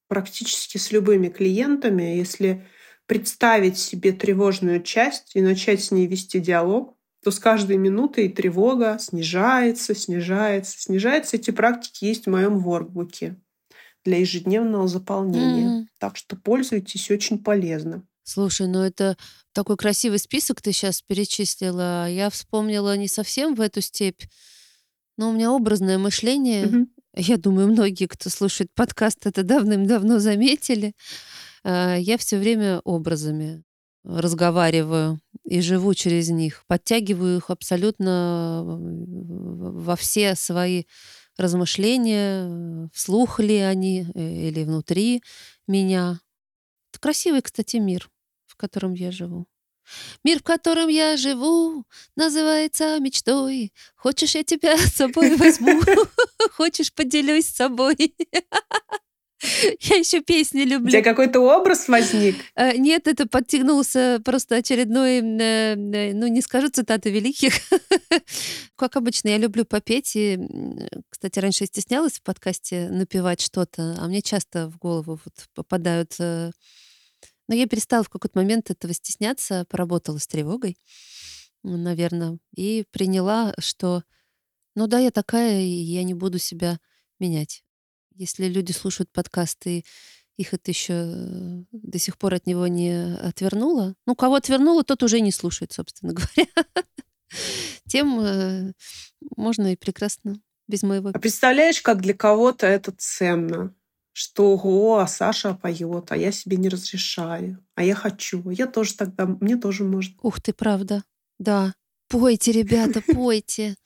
Практически 0.09 0.79
с 0.79 0.91
любыми 0.91 1.29
клиентами, 1.29 2.03
если 2.03 2.67
представить 3.07 3.79
себе 3.79 4.13
тревожную 4.13 4.83
часть 4.83 5.37
и 5.37 5.43
начать 5.43 5.85
с 5.85 5.91
ней 5.91 6.07
вести 6.07 6.41
диалог, 6.41 6.96
то 7.27 7.33
с 7.33 7.41
каждой 7.41 7.77
минутой 7.77 8.29
тревога 8.29 8.99
снижается, 9.01 9.97
снижается, 9.97 10.81
снижается. 10.81 11.35
Эти 11.35 11.51
практики 11.51 12.05
есть 12.05 12.27
в 12.27 12.31
моем 12.31 12.61
воркбуке 12.61 13.35
для 14.05 14.19
ежедневного 14.19 14.87
заполнения. 14.87 15.81
Mm. 15.81 15.87
Так 15.99 16.17
что 16.17 16.37
пользуйтесь, 16.37 17.11
очень 17.11 17.43
полезно. 17.43 18.07
Слушай, 18.23 18.69
ну 18.69 18.81
это 18.81 19.17
такой 19.53 19.77
красивый 19.77 20.21
список 20.21 20.63
ты 20.63 20.71
сейчас 20.71 21.03
перечислила. 21.03 22.09
Я 22.09 22.31
вспомнила 22.31 22.97
не 22.97 23.09
совсем 23.09 23.57
в 23.57 23.61
эту 23.61 23.81
степь 23.81 24.23
Но 25.17 25.31
у 25.31 25.33
меня 25.33 25.51
образное 25.51 25.99
мышление. 25.99 26.67
Мгм. 26.67 26.91
Я 27.17 27.39
думаю, 27.39 27.67
многие, 27.67 28.07
кто 28.07 28.31
слушает 28.31 28.71
подкаст, 28.73 29.27
это 29.27 29.43
давным-давно 29.43 30.21
заметили. 30.21 30.93
А, 31.65 31.97
Я 31.97 32.19
все 32.19 32.39
время 32.39 32.79
образами 32.85 33.65
разговариваю 34.07 35.21
и 35.45 35.61
живу 35.61 35.95
через 35.95 36.31
них. 36.31 36.65
Подтягиваю 36.69 37.39
их 37.39 37.51
абсолютно 37.51 38.63
в- 38.65 39.85
во 39.85 39.97
все 39.97 40.35
свои 40.37 40.85
размышления, 41.39 42.47
э, 42.49 42.89
вслух 42.93 43.41
ли 43.41 43.59
они 43.59 44.07
э, 44.15 44.49
или 44.49 44.65
внутри 44.65 45.23
меня. 45.69 46.21
Это 46.93 47.01
красивый, 47.01 47.43
кстати, 47.43 47.77
мир, 47.79 48.09
в 48.47 48.57
котором 48.57 48.95
я 48.95 49.13
живу. 49.13 49.47
Мир, 50.25 50.41
в 50.41 50.43
котором 50.43 50.89
я 50.89 51.17
живу, 51.17 51.85
называется 52.17 52.99
мечтой. 53.01 53.73
Хочешь, 53.97 54.35
я 54.35 54.45
тебя 54.45 54.77
с 54.79 54.95
собой 54.95 55.37
возьму? 55.37 55.81
Хочешь, 56.57 56.93
поделюсь 56.95 57.47
с 57.47 57.57
собой? 57.57 57.97
Я 59.81 59.97
еще 59.97 60.23
песни 60.23 60.63
У 60.63 60.67
люблю. 60.67 60.91
тебя 60.91 61.03
какой-то 61.03 61.41
образ 61.41 61.89
возник? 61.89 62.37
Э, 62.55 62.77
Нет, 62.77 63.07
это 63.07 63.27
подтянулся 63.27 64.21
просто 64.25 64.57
очередной, 64.57 65.19
э, 65.19 65.75
э, 65.77 66.15
ну, 66.15 66.27
не 66.27 66.41
скажу 66.41 66.69
цитаты 66.69 67.11
великих. 67.11 67.55
Как 68.77 68.97
обычно, 68.97 69.29
я 69.29 69.39
люблю 69.39 69.65
попеть. 69.65 70.17
И, 70.17 70.39
кстати, 71.11 71.39
раньше 71.39 71.65
я 71.65 71.67
стеснялась 71.67 72.15
в 72.15 72.23
подкасте 72.23 72.89
напевать 72.89 73.41
что-то, 73.41 73.97
а 73.99 74.07
мне 74.07 74.23
часто 74.23 74.69
в 74.69 74.79
голову 74.79 75.21
вот 75.25 75.35
попадают... 75.55 76.17
Но 76.19 77.55
я 77.55 77.69
перестала 77.69 78.03
в 78.03 78.09
какой-то 78.09 78.37
момент 78.37 78.73
этого 78.73 78.93
стесняться, 78.93 79.67
поработала 79.69 80.19
с 80.19 80.27
тревогой, 80.27 80.77
наверное, 81.63 82.39
и 82.57 82.85
приняла, 82.91 83.55
что, 83.59 84.03
ну 84.75 84.89
да, 84.89 84.99
я 84.99 85.13
такая, 85.13 85.61
и 85.61 85.69
я 85.69 86.03
не 86.03 86.15
буду 86.15 86.41
себя 86.41 86.81
менять. 87.21 87.63
Если 88.17 88.47
люди 88.47 88.73
слушают 88.73 89.13
подкасты, 89.13 89.85
их 90.39 90.55
это 90.55 90.71
еще 90.71 90.93
э, 90.95 91.65
до 91.73 91.99
сих 91.99 92.17
пор 92.17 92.35
от 92.35 92.47
него 92.47 92.67
не 92.67 93.15
отвернуло. 93.15 93.95
Ну, 94.07 94.15
кого 94.15 94.37
отвернуло, 94.37 94.85
тот 94.85 95.03
уже 95.03 95.21
не 95.21 95.33
слушает, 95.33 95.73
собственно 95.73 96.13
говоря. 96.15 96.51
Тем 97.87 98.21
э, 98.21 98.73
можно 99.37 99.73
и 99.73 99.77
прекрасно 99.77 100.41
без 100.67 100.83
моего. 100.83 101.11
А 101.13 101.19
представляешь, 101.19 101.83
как 101.83 102.01
для 102.01 102.15
кого-то 102.15 102.67
это 102.67 102.93
ценно? 102.97 103.75
Что, 104.13 104.53
ого, 104.53 104.99
а 104.99 105.07
Саша 105.07 105.53
поет, 105.53 106.11
а 106.11 106.17
я 106.17 106.33
себе 106.33 106.57
не 106.57 106.71
разрешаю, 106.71 107.63
а 107.75 107.85
я 107.85 107.95
хочу, 107.95 108.49
я 108.49 108.67
тоже 108.67 108.95
тогда, 108.95 109.27
мне 109.27 109.57
тоже 109.57 109.85
можно. 109.85 110.15
Ух 110.23 110.41
ты, 110.41 110.55
правда. 110.55 111.05
Да. 111.39 111.75
Пойте, 112.09 112.53
ребята, 112.53 113.03
пойте. 113.15 113.77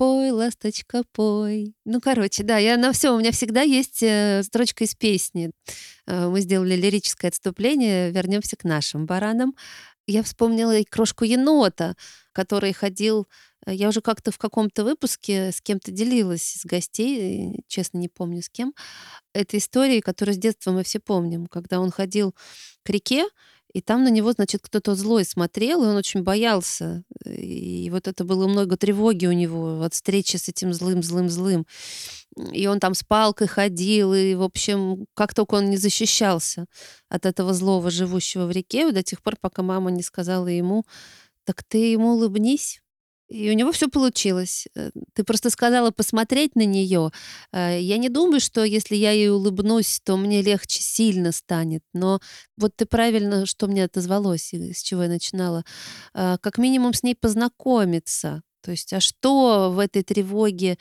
Пой, 0.00 0.30
ласточка, 0.30 1.02
пой. 1.12 1.74
Ну, 1.84 2.00
короче, 2.00 2.42
да, 2.42 2.56
я 2.56 2.78
на 2.78 2.92
все. 2.92 3.14
У 3.14 3.18
меня 3.18 3.32
всегда 3.32 3.60
есть 3.60 4.02
э, 4.02 4.42
строчка 4.42 4.84
из 4.84 4.94
песни. 4.94 5.50
Э, 6.06 6.28
Мы 6.28 6.40
сделали 6.40 6.74
лирическое 6.74 7.28
отступление. 7.28 8.10
Вернемся 8.10 8.56
к 8.56 8.64
нашим 8.64 9.04
баранам. 9.04 9.54
Я 10.06 10.22
вспомнила 10.22 10.74
и 10.74 10.84
крошку 10.84 11.24
енота, 11.24 11.96
который 12.32 12.72
ходил. 12.72 13.28
э, 13.66 13.74
Я 13.74 13.88
уже 13.90 14.00
как-то 14.00 14.30
в 14.30 14.38
каком-то 14.38 14.84
выпуске 14.84 15.52
с 15.52 15.60
кем-то 15.60 15.90
делилась 15.90 16.56
из 16.56 16.64
гостей, 16.64 17.62
честно 17.68 17.98
не 17.98 18.08
помню 18.08 18.40
с 18.40 18.48
кем. 18.48 18.72
Это 19.34 19.58
истории, 19.58 20.00
которые 20.00 20.34
с 20.34 20.38
детства 20.38 20.72
мы 20.72 20.82
все 20.82 20.98
помним, 21.00 21.46
когда 21.46 21.78
он 21.78 21.90
ходил 21.90 22.34
к 22.84 22.88
реке, 22.88 23.26
и 23.72 23.80
там 23.80 24.04
на 24.04 24.08
него, 24.08 24.32
значит, 24.32 24.62
кто-то 24.62 24.94
злой 24.94 25.24
смотрел, 25.24 25.84
и 25.84 25.86
он 25.86 25.96
очень 25.96 26.22
боялся. 26.22 27.04
И 27.24 27.88
вот 27.90 28.08
это 28.08 28.24
было 28.24 28.48
много 28.48 28.76
тревоги 28.76 29.26
у 29.26 29.32
него 29.32 29.82
от 29.82 29.94
встречи 29.94 30.36
с 30.36 30.48
этим 30.48 30.72
злым-злым-злым. 30.72 31.66
И 32.52 32.66
он 32.66 32.80
там 32.80 32.94
с 32.94 33.02
палкой 33.02 33.46
ходил, 33.46 34.14
и, 34.14 34.34
в 34.34 34.42
общем, 34.42 35.06
как 35.14 35.34
только 35.34 35.54
он 35.54 35.70
не 35.70 35.76
защищался 35.76 36.66
от 37.08 37.26
этого 37.26 37.54
злого, 37.54 37.90
живущего 37.90 38.46
в 38.46 38.50
реке, 38.50 38.90
до 38.92 39.02
тех 39.02 39.22
пор, 39.22 39.36
пока 39.40 39.62
мама 39.62 39.90
не 39.90 40.02
сказала 40.02 40.48
ему, 40.48 40.84
так 41.44 41.62
ты 41.62 41.92
ему 41.92 42.14
улыбнись. 42.14 42.79
И 43.30 43.48
у 43.50 43.54
него 43.54 43.70
все 43.70 43.88
получилось. 43.88 44.66
Э, 44.74 44.90
Ты 45.14 45.22
просто 45.24 45.50
сказала 45.50 45.90
посмотреть 45.92 46.56
на 46.56 46.64
нее. 46.64 47.10
Я 47.52 47.98
не 47.98 48.08
думаю, 48.08 48.40
что 48.40 48.64
если 48.64 48.96
я 48.96 49.12
ей 49.12 49.30
улыбнусь, 49.30 50.00
то 50.04 50.16
мне 50.16 50.42
легче 50.42 50.80
сильно 50.82 51.32
станет. 51.32 51.82
Но 51.94 52.20
вот 52.56 52.74
ты 52.76 52.86
правильно, 52.86 53.46
что 53.46 53.68
мне 53.68 53.84
отозвалось, 53.84 54.52
и 54.52 54.72
с 54.72 54.82
чего 54.82 55.04
я 55.04 55.08
начинала. 55.08 55.64
А, 56.12 56.38
Как 56.38 56.58
минимум 56.58 56.92
с 56.92 57.02
ней 57.04 57.14
познакомиться. 57.14 58.42
То 58.62 58.72
есть, 58.72 58.92
а 58.92 59.00
что 59.00 59.70
в 59.70 59.78
этой 59.78 60.02
тревоге 60.02 60.76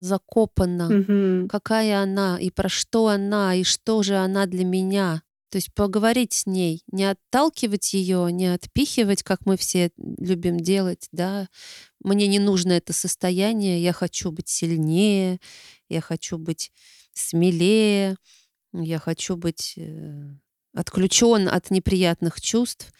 закопано? 0.00 0.88
Мгм. 0.88 1.48
какая 1.48 2.02
она 2.02 2.38
и 2.40 2.50
про 2.50 2.68
что 2.68 3.08
она 3.08 3.54
и 3.54 3.64
что 3.64 4.02
же 4.02 4.16
она 4.16 4.46
для 4.46 4.64
меня. 4.64 5.22
То 5.50 5.56
есть 5.56 5.74
поговорить 5.74 6.32
с 6.32 6.46
ней, 6.46 6.82
не 6.92 7.04
отталкивать 7.04 7.92
ее, 7.92 8.30
не 8.32 8.54
отпихивать, 8.54 9.22
как 9.22 9.46
мы 9.46 9.56
все 9.56 9.90
любим 9.96 10.58
делать, 10.58 11.08
да. 11.12 11.48
Мне 12.02 12.28
не 12.28 12.38
нужно 12.38 12.72
это 12.72 12.92
состояние, 12.92 13.82
я 13.82 13.92
хочу 13.92 14.30
быть 14.30 14.48
сильнее, 14.48 15.40
я 15.88 16.00
хочу 16.00 16.38
быть 16.38 16.70
смелее, 17.12 18.16
я 18.72 18.98
хочу 18.98 19.36
быть 19.36 19.76
отключен 20.74 21.48
от 21.48 21.70
неприятных 21.70 22.40
чувств. 22.40 22.92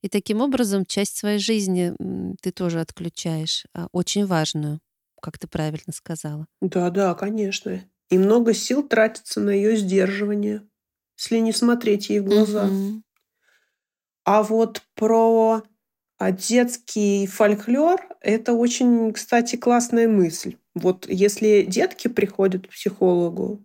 И 0.00 0.08
таким 0.08 0.40
образом 0.40 0.86
часть 0.86 1.16
своей 1.16 1.38
жизни 1.38 1.92
ты 2.40 2.52
тоже 2.52 2.80
отключаешь, 2.80 3.66
а, 3.74 3.88
очень 3.92 4.26
важную, 4.26 4.80
как 5.20 5.38
ты 5.38 5.48
правильно 5.48 5.92
сказала. 5.92 6.46
Да, 6.60 6.90
да, 6.90 7.14
конечно. 7.14 7.82
И 8.08 8.16
много 8.16 8.54
сил 8.54 8.86
тратится 8.86 9.40
на 9.40 9.50
ее 9.50 9.76
сдерживание, 9.76 10.62
если 11.18 11.38
не 11.38 11.52
смотреть 11.52 12.10
ей 12.10 12.20
в 12.20 12.24
глаза. 12.24 12.64
Мгм. 12.64 13.02
А 14.24 14.42
вот 14.42 14.82
про 14.94 15.62
детский 16.20 17.26
фольклор– 17.26 18.00
это 18.20 18.52
очень, 18.52 19.12
кстати, 19.12 19.56
классная 19.56 20.08
мысль. 20.08 20.56
Вот 20.74 21.06
если 21.08 21.62
детки 21.62 22.08
приходят 22.08 22.66
к 22.66 22.70
психологу, 22.70 23.64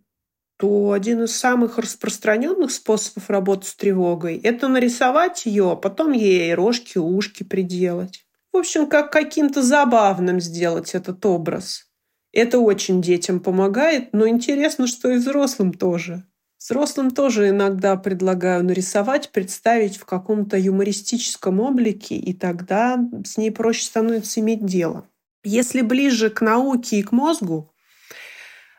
то 0.58 0.92
один 0.92 1.24
из 1.24 1.36
самых 1.36 1.78
распространенных 1.78 2.72
способов 2.72 3.30
работы 3.30 3.68
с 3.68 3.76
тревогой– 3.76 4.38
это 4.44 4.68
нарисовать 4.68 5.46
ее, 5.46 5.72
а 5.72 5.76
потом 5.76 6.12
ей 6.12 6.54
рожки, 6.54 6.98
ушки 6.98 7.44
приделать. 7.44 8.26
В 8.52 8.58
общем, 8.58 8.88
как 8.88 9.12
каким-то 9.12 9.62
забавным 9.62 10.40
сделать 10.40 10.96
этот 10.96 11.26
образ. 11.26 11.92
Это 12.32 12.60
очень 12.60 13.02
детям 13.02 13.40
помогает, 13.40 14.14
но 14.14 14.28
интересно, 14.28 14.88
что 14.88 15.12
и 15.12 15.18
взрослым 15.18 15.74
тоже. 15.74 16.24
Взрослым 16.64 17.12
тоже 17.12 17.50
иногда 17.50 17.98
предлагаю 17.98 18.64
нарисовать, 18.64 19.32
представить 19.32 19.98
в 19.98 20.06
каком-то 20.06 20.58
юмористическом 20.58 21.60
облике, 21.60 22.16
и 22.16 22.32
тогда 22.34 22.98
с 23.26 23.36
ней 23.36 23.52
проще 23.52 23.84
становится 23.84 24.40
иметь 24.40 24.66
дело. 24.66 25.06
Если 25.44 25.82
ближе 25.82 26.30
к 26.30 26.40
науке 26.40 27.00
и 27.00 27.04
к 27.04 27.12
мозгу, 27.12 27.74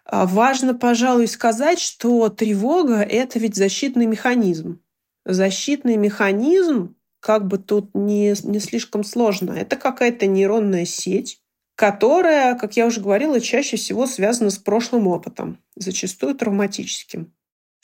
а, 0.07 0.25
важно, 0.25 0.73
пожалуй, 0.73 1.29
сказать, 1.29 1.79
что 1.79 2.31
тревога– 2.31 3.03
это 3.03 3.39
ведь 3.39 3.55
защитный 3.55 4.07
механизм. 4.07 4.81
Защитный 5.27 5.99
механизм, 5.99 6.97
как 7.21 7.47
бы 7.47 7.59
тут 7.59 7.95
не, 7.95 8.35
не 8.45 8.61
слишком 8.61 9.05
сложно, 9.05 9.53
это 9.53 9.77
какая-то 9.77 10.27
нейронная 10.27 10.87
сеть, 10.87 11.43
которая, 11.75 12.55
как 12.55 12.79
я 12.79 12.87
уже 12.87 13.03
говорила, 13.03 13.43
чаще 13.43 13.77
всего 13.77 14.07
связана 14.07 14.49
с 14.49 14.57
прошлым 14.57 15.07
опытом, 15.07 15.59
зачастую 15.77 16.35
травматическим. 16.35 17.35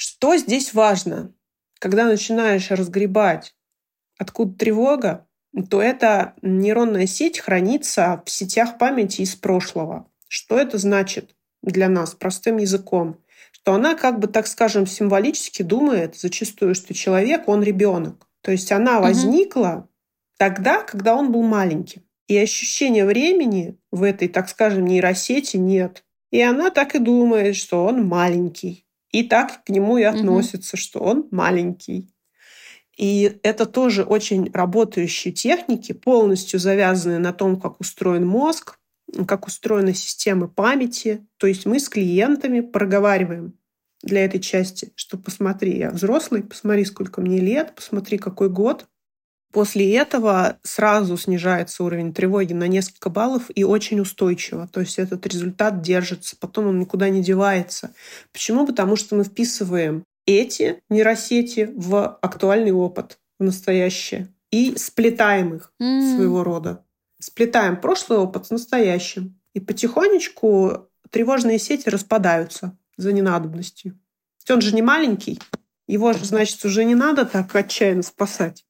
Что 0.03 0.35
здесь 0.39 0.73
важно? 0.73 1.35
Когда 1.79 2.07
начинаешь 2.07 2.71
разгребать, 2.71 3.55
откуда 4.17 4.57
тревога, 4.57 5.27
то 5.69 5.83
эта 5.83 6.33
нейронная 6.41 7.07
сеть 7.07 7.39
хранится 7.39 8.23
в 8.25 8.31
сетях 8.31 8.79
памяти 8.79 9.21
из 9.21 9.35
прошлого. 9.35 10.11
Что 10.27 10.59
это 10.59 10.79
значит 10.79 11.37
для 11.63 11.91
нас 11.91 12.15
простым 12.15 12.57
языком? 12.57 13.19
Что 13.53 13.75
она, 13.75 13.95
как 13.95 14.21
бы, 14.21 14.27
так 14.27 14.47
скажем, 14.47 14.87
символически 14.87 15.61
думает 15.61 16.17
зачастую, 16.17 16.75
что 16.75 16.95
человек, 16.95 17.47
он 17.47 17.63
ребенок. 17.63 18.27
То 18.41 18.53
есть 18.53 18.73
она 18.73 19.01
возникла 19.01 19.87
тогда, 20.39 20.83
когда 20.83 21.15
он 21.15 21.31
был 21.31 21.43
маленьким. 21.43 22.05
И 22.27 22.39
ощущения 22.39 23.05
времени 23.05 23.79
в 23.91 24.03
этой, 24.03 24.29
так 24.29 24.49
скажем, 24.49 24.87
нейросети 24.87 25.59
нет. 25.59 26.05
И 26.31 26.41
она 26.41 26.71
так 26.71 26.95
и 26.95 26.99
думает, 26.99 27.55
что 27.55 27.85
он 27.85 28.07
маленький. 28.07 28.87
И 29.12 29.25
так 29.25 29.64
к 29.64 29.68
нему 29.68 29.99
и 29.99 30.03
относится, 30.03 30.77
угу. 30.77 30.81
что 30.81 31.01
он 31.01 31.29
маленький. 31.31 32.12
И 32.96 33.38
это 33.42 33.66
тоже 33.66 34.03
очень 34.03 34.51
работающие 34.53 35.33
техники, 35.33 35.92
полностью 35.92 36.61
завязанные 36.61 37.18
на 37.18 37.33
том, 37.33 37.59
как 37.59 37.81
устроен 37.81 38.27
мозг, 38.27 38.79
как 39.27 39.46
устроены 39.46 39.94
системы 39.94 40.49
памяти. 40.49 41.27
То 41.38 41.46
есть 41.46 41.66
мы 41.66 41.81
с 41.81 41.88
клиентами 41.88 42.61
проговариваем 42.61 43.55
для 44.03 44.25
этой 44.25 44.40
части, 44.40 44.92
что 44.94 45.18
посмотри, 45.18 45.79
я 45.79 45.90
взрослый, 45.90 46.42
посмотри, 46.42 46.85
сколько 46.85 47.20
мне 47.20 47.38
лет, 47.38 47.75
посмотри, 47.75 48.18
какой 48.18 48.49
год. 48.49 48.87
После 49.53 49.97
этого 49.97 50.59
сразу 50.63 51.17
снижается 51.17 51.83
уровень 51.83 52.15
тревоги 52.15 52.53
на 52.53 52.69
несколько 52.69 53.11
баллов 53.11 53.51
и 53.53 53.65
очень 53.65 54.01
устойчиво. 54.01 54.69
То 54.73 54.81
есть 54.81 54.99
этот 54.99 55.27
результат 55.27 55.83
держится, 55.83 56.37
потом 56.39 56.69
он 56.69 56.79
никуда 56.79 57.09
не 57.09 57.23
девается. 57.23 57.93
Почему? 58.33 58.65
Потому 58.65 58.95
что 58.95 59.17
мы 59.17 59.25
вписываем 59.25 60.05
эти 60.25 60.81
нейросети 60.89 61.71
в 61.75 62.19
актуальный 62.23 62.73
опыт, 62.73 63.19
в 63.41 63.45
настоящее, 63.45 64.29
и 64.53 64.77
сплетаем 64.77 65.55
их 65.57 65.73
mm. 65.83 66.17
своего 66.17 66.45
рода. 66.45 66.85
Сплетаем 67.21 67.81
прошлый 67.81 68.19
опыт 68.21 68.47
с 68.47 68.51
настоящим. 68.51 69.41
И 69.53 69.59
потихонечку 69.59 70.89
тревожные 71.11 71.59
сети 71.59 71.89
распадаются 71.89 72.79
за 72.97 73.13
ненадобностью. 73.13 73.99
Он 74.49 74.61
же 74.61 74.75
не 74.75 74.83
маленький, 74.83 75.41
его 75.87 76.13
же, 76.13 76.25
значит, 76.25 76.65
уже 76.65 76.85
не 76.85 76.95
надо 76.95 77.25
так 77.25 77.55
отчаянно 77.55 78.03
спасать. 78.03 78.65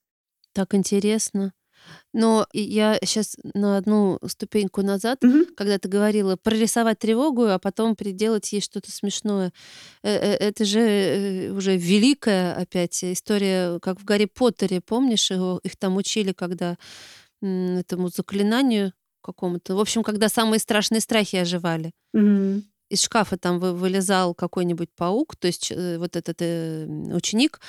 Так 0.52 0.74
интересно. 0.74 1.52
Но 2.12 2.46
я 2.52 2.98
сейчас 3.02 3.36
на 3.54 3.78
одну 3.78 4.18
ступеньку 4.26 4.82
назад, 4.82 5.22
Мгм. 5.22 5.46
когда 5.56 5.78
ты 5.78 5.88
говорила 5.88 6.36
прорисовать 6.36 6.98
тревогу, 6.98 7.46
а 7.46 7.58
потом 7.58 7.96
приделать 7.96 8.52
ей 8.52 8.60
что-то 8.60 8.90
смешное. 8.92 9.52
Э, 10.02 10.10
э, 10.14 10.34
Это 10.48 10.64
же 10.66 10.80
э, 10.80 11.50
уже 11.52 11.76
великая 11.78 12.54
опять 12.54 13.02
история, 13.02 13.78
как 13.80 13.98
в 13.98 14.04
Гарри 14.04 14.26
Поттере, 14.26 14.80
помнишь, 14.82 15.30
его, 15.30 15.58
их 15.62 15.76
там 15.76 15.96
учили, 15.96 16.32
когда 16.32 16.76
м, 17.42 17.78
этому 17.78 18.08
заклинанию 18.10 18.92
какому-то. 19.22 19.74
В 19.74 19.80
общем, 19.80 20.02
когда 20.02 20.28
самые 20.28 20.58
страшные 20.60 21.00
страхи 21.00 21.36
оживали. 21.36 21.92
Мгм. 22.12 22.64
Из 22.90 23.00
шкафа 23.02 23.38
там 23.38 23.58
вы- 23.58 23.72
вылезал 23.72 24.34
какой-нибудь 24.34 24.90
паук, 24.96 25.36
то 25.36 25.46
есть 25.46 25.72
э, 25.72 25.96
вот 25.98 26.16
этот 26.16 26.36
э, 26.42 26.86
ученик 27.14 27.60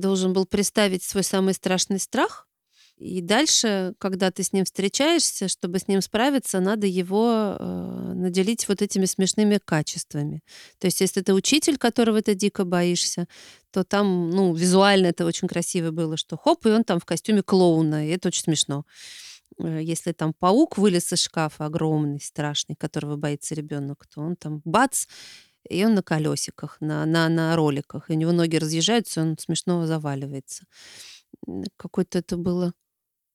должен 0.00 0.32
был 0.32 0.46
представить 0.46 1.02
свой 1.02 1.24
самый 1.24 1.54
страшный 1.54 1.98
страх, 1.98 2.46
и 2.96 3.20
дальше, 3.20 3.94
когда 3.98 4.30
ты 4.30 4.44
с 4.44 4.52
ним 4.52 4.64
встречаешься, 4.64 5.48
чтобы 5.48 5.80
с 5.80 5.88
ним 5.88 6.00
справиться, 6.00 6.60
надо 6.60 6.86
его 6.86 7.56
э, 7.58 8.12
наделить 8.14 8.68
вот 8.68 8.82
этими 8.82 9.04
смешными 9.04 9.58
качествами. 9.64 10.42
То 10.78 10.86
есть, 10.86 11.00
если 11.00 11.20
ты 11.20 11.34
учитель, 11.34 11.76
которого 11.76 12.22
ты 12.22 12.36
дико 12.36 12.64
боишься, 12.64 13.26
то 13.72 13.82
там, 13.82 14.30
ну, 14.30 14.54
визуально 14.54 15.08
это 15.08 15.26
очень 15.26 15.48
красиво 15.48 15.90
было, 15.90 16.16
что 16.16 16.36
хоп, 16.36 16.66
и 16.66 16.70
он 16.70 16.84
там 16.84 17.00
в 17.00 17.04
костюме 17.04 17.42
клоуна, 17.42 18.06
и 18.06 18.10
это 18.10 18.28
очень 18.28 18.44
смешно. 18.44 18.84
Э, 19.58 19.80
Если 19.82 20.12
там 20.12 20.32
паук 20.32 20.78
вылез 20.78 21.12
из 21.12 21.20
шкафа 21.20 21.66
огромный, 21.66 22.20
страшный, 22.20 22.76
которого 22.76 23.16
боится 23.16 23.56
ребенок, 23.56 24.06
то 24.06 24.20
он 24.20 24.36
там 24.36 24.62
бац, 24.64 25.06
и 25.68 25.84
он 25.84 25.94
на 25.94 26.02
колесиках, 26.02 26.76
на, 26.80 27.04
на, 27.06 27.28
на 27.28 27.56
роликах. 27.56 28.10
И 28.10 28.14
у 28.14 28.16
него 28.16 28.32
ноги 28.32 28.56
разъезжаются, 28.56 29.22
он 29.22 29.36
смешно 29.38 29.86
заваливается. 29.86 30.64
Какое-то 31.76 32.18
это 32.18 32.36
было 32.36 32.72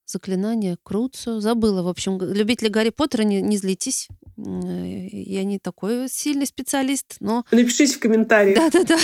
заклинание, 0.05 0.77
Круцо, 0.83 1.39
забыла. 1.39 1.83
В 1.83 1.87
общем, 1.87 2.19
любители 2.21 2.69
Гарри 2.69 2.89
Поттера, 2.89 3.23
не, 3.23 3.41
не 3.41 3.57
злитесь. 3.57 4.07
Э, 4.37 5.07
Я 5.11 5.43
не 5.43 5.59
такой 5.59 6.09
сильный 6.09 6.47
специалист, 6.47 7.17
но 7.19 7.45
Напишите 7.51 7.93
в 7.95 7.99
комментариях. 7.99 8.57
да-да-да. 8.71 8.97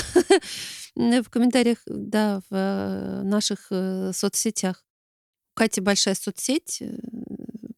В 1.24 1.30
комментариях, 1.30 1.80
да, 1.88 2.40
в 2.50 2.56
э, 2.56 3.22
наших 3.24 3.68
э, 3.70 4.12
соцсетях. 4.14 4.86
У 5.54 5.60
Кати 5.60 5.82
большая 5.82 6.16
соцсеть. 6.16 6.82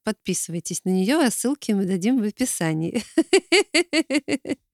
Подписывайтесь 0.04 0.86
на 0.86 0.90
нее, 0.90 1.16
а 1.16 1.32
ссылки 1.32 1.72
мы 1.72 1.86
дадим 1.86 2.22
в 2.22 2.24
описании. 2.24 3.04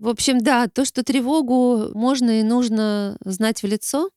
В 0.00 0.08
общем, 0.08 0.40
да, 0.40 0.66
то, 0.66 0.86
что 0.86 1.04
тревогу 1.04 1.90
можно 1.92 2.40
и 2.40 2.42
нужно 2.42 3.18
знать 3.22 3.62
в 3.62 3.66
лицо, 3.66 4.08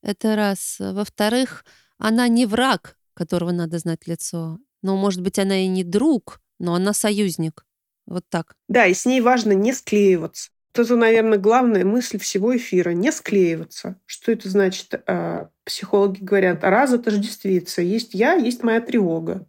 это 0.00 0.36
раз. 0.36 0.76
Во-вторых, 0.78 1.64
она 1.98 2.28
не 2.28 2.46
враг, 2.46 2.96
которого 3.12 3.50
надо 3.50 3.80
знать 3.80 4.04
в 4.04 4.08
лицо. 4.08 4.58
Но, 4.82 4.96
может 4.96 5.22
быть, 5.22 5.40
она 5.40 5.58
и 5.58 5.66
не 5.66 5.82
друг, 5.82 6.40
но 6.60 6.74
она 6.76 6.92
союзник. 6.92 7.66
Вот 8.06 8.22
так. 8.28 8.54
Да, 8.68 8.86
и 8.86 8.94
с 8.94 9.04
ней 9.04 9.20
важно 9.20 9.50
не 9.50 9.72
склеиваться. 9.72 10.50
Это, 10.72 10.94
наверное, 10.94 11.38
главная 11.38 11.84
мысль 11.84 12.18
всего 12.20 12.56
эфира. 12.56 12.90
Не 12.90 13.10
склеиваться. 13.10 13.98
Что 14.06 14.30
это 14.30 14.48
значит? 14.48 14.94
А, 15.08 15.48
Психологи 15.64 16.22
говорят, 16.22 16.62
раз 16.62 16.92
отождествиться. 16.92 17.82
Есть 17.82 18.14
я, 18.14 18.34
есть 18.34 18.62
моя 18.62 18.80
тревога. 18.80 19.44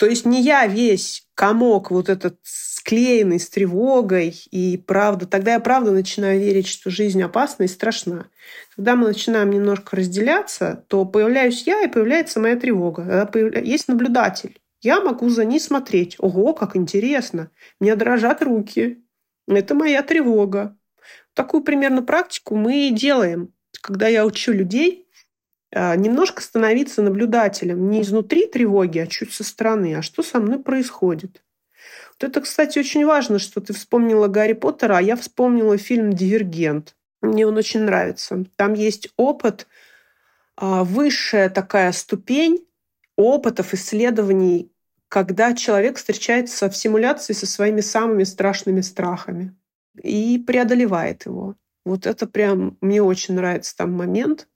То 0.00 0.06
есть 0.06 0.24
не 0.24 0.40
я 0.40 0.66
весь 0.66 1.28
комок 1.34 1.90
вот 1.90 2.08
этот 2.08 2.38
склеенный 2.42 3.38
с 3.38 3.50
тревогой, 3.50 4.34
и 4.50 4.78
правда, 4.78 5.26
тогда 5.26 5.52
я 5.52 5.60
правда 5.60 5.90
начинаю 5.90 6.40
верить, 6.40 6.68
что 6.68 6.88
жизнь 6.88 7.22
опасна 7.22 7.64
и 7.64 7.68
страшна. 7.68 8.28
Когда 8.74 8.96
мы 8.96 9.08
начинаем 9.08 9.50
немножко 9.50 9.96
разделяться, 9.96 10.86
то 10.88 11.04
появляюсь 11.04 11.66
я, 11.66 11.82
и 11.82 11.86
появляется 11.86 12.40
моя 12.40 12.56
тревога. 12.56 13.30
Есть 13.62 13.88
наблюдатель. 13.88 14.58
Я 14.80 15.02
могу 15.02 15.28
за 15.28 15.44
ней 15.44 15.60
смотреть. 15.60 16.16
Ого, 16.18 16.54
как 16.54 16.76
интересно. 16.76 17.50
Мне 17.78 17.94
дрожат 17.94 18.40
руки. 18.40 19.04
Это 19.46 19.74
моя 19.74 20.02
тревога. 20.02 20.78
Такую 21.34 21.62
примерно 21.62 22.00
практику 22.00 22.56
мы 22.56 22.88
и 22.88 22.90
делаем. 22.90 23.52
Когда 23.82 24.08
я 24.08 24.24
учу 24.24 24.52
людей 24.52 25.09
немножко 25.72 26.42
становиться 26.42 27.02
наблюдателем 27.02 27.90
не 27.90 28.02
изнутри 28.02 28.46
тревоги, 28.46 28.98
а 28.98 29.06
чуть 29.06 29.32
со 29.32 29.44
стороны. 29.44 29.94
А 29.94 30.02
что 30.02 30.22
со 30.22 30.40
мной 30.40 30.58
происходит? 30.58 31.42
Вот 32.20 32.28
это, 32.28 32.40
кстати, 32.40 32.78
очень 32.78 33.06
важно, 33.06 33.38
что 33.38 33.60
ты 33.60 33.72
вспомнила 33.72 34.28
Гарри 34.28 34.52
Поттера, 34.52 34.98
а 34.98 35.02
я 35.02 35.16
вспомнила 35.16 35.78
фильм 35.78 36.12
«Дивергент». 36.12 36.96
Мне 37.22 37.46
он 37.46 37.56
очень 37.56 37.82
нравится. 37.82 38.44
Там 38.56 38.74
есть 38.74 39.08
опыт, 39.16 39.66
а, 40.56 40.84
высшая 40.84 41.48
такая 41.48 41.92
ступень 41.92 42.66
опытов, 43.16 43.74
исследований, 43.74 44.72
когда 45.08 45.54
человек 45.54 45.96
встречается 45.96 46.70
в 46.70 46.76
симуляции 46.76 47.32
со 47.32 47.46
своими 47.46 47.80
самыми 47.80 48.24
страшными 48.24 48.80
страхами 48.80 49.54
и 50.02 50.38
преодолевает 50.38 51.26
его. 51.26 51.56
Вот 51.84 52.06
это 52.06 52.26
прям 52.26 52.76
мне 52.80 53.02
очень 53.02 53.34
нравится 53.34 53.76
там 53.76 53.92
момент, 53.92 54.48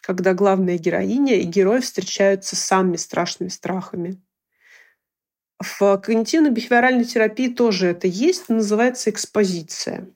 когда 0.00 0.34
главная 0.34 0.78
героиня 0.78 1.36
и 1.36 1.44
герой 1.44 1.80
встречаются 1.80 2.56
с 2.56 2.60
самыми 2.60 2.96
страшными 2.96 3.48
страхами. 3.48 4.20
В 5.60 5.82
когнитивно-бихевиоральной 5.82 7.04
терапии 7.04 7.48
тоже 7.48 7.88
это 7.88 8.06
есть, 8.06 8.48
называется 8.48 9.10
экспозиция. 9.10 10.08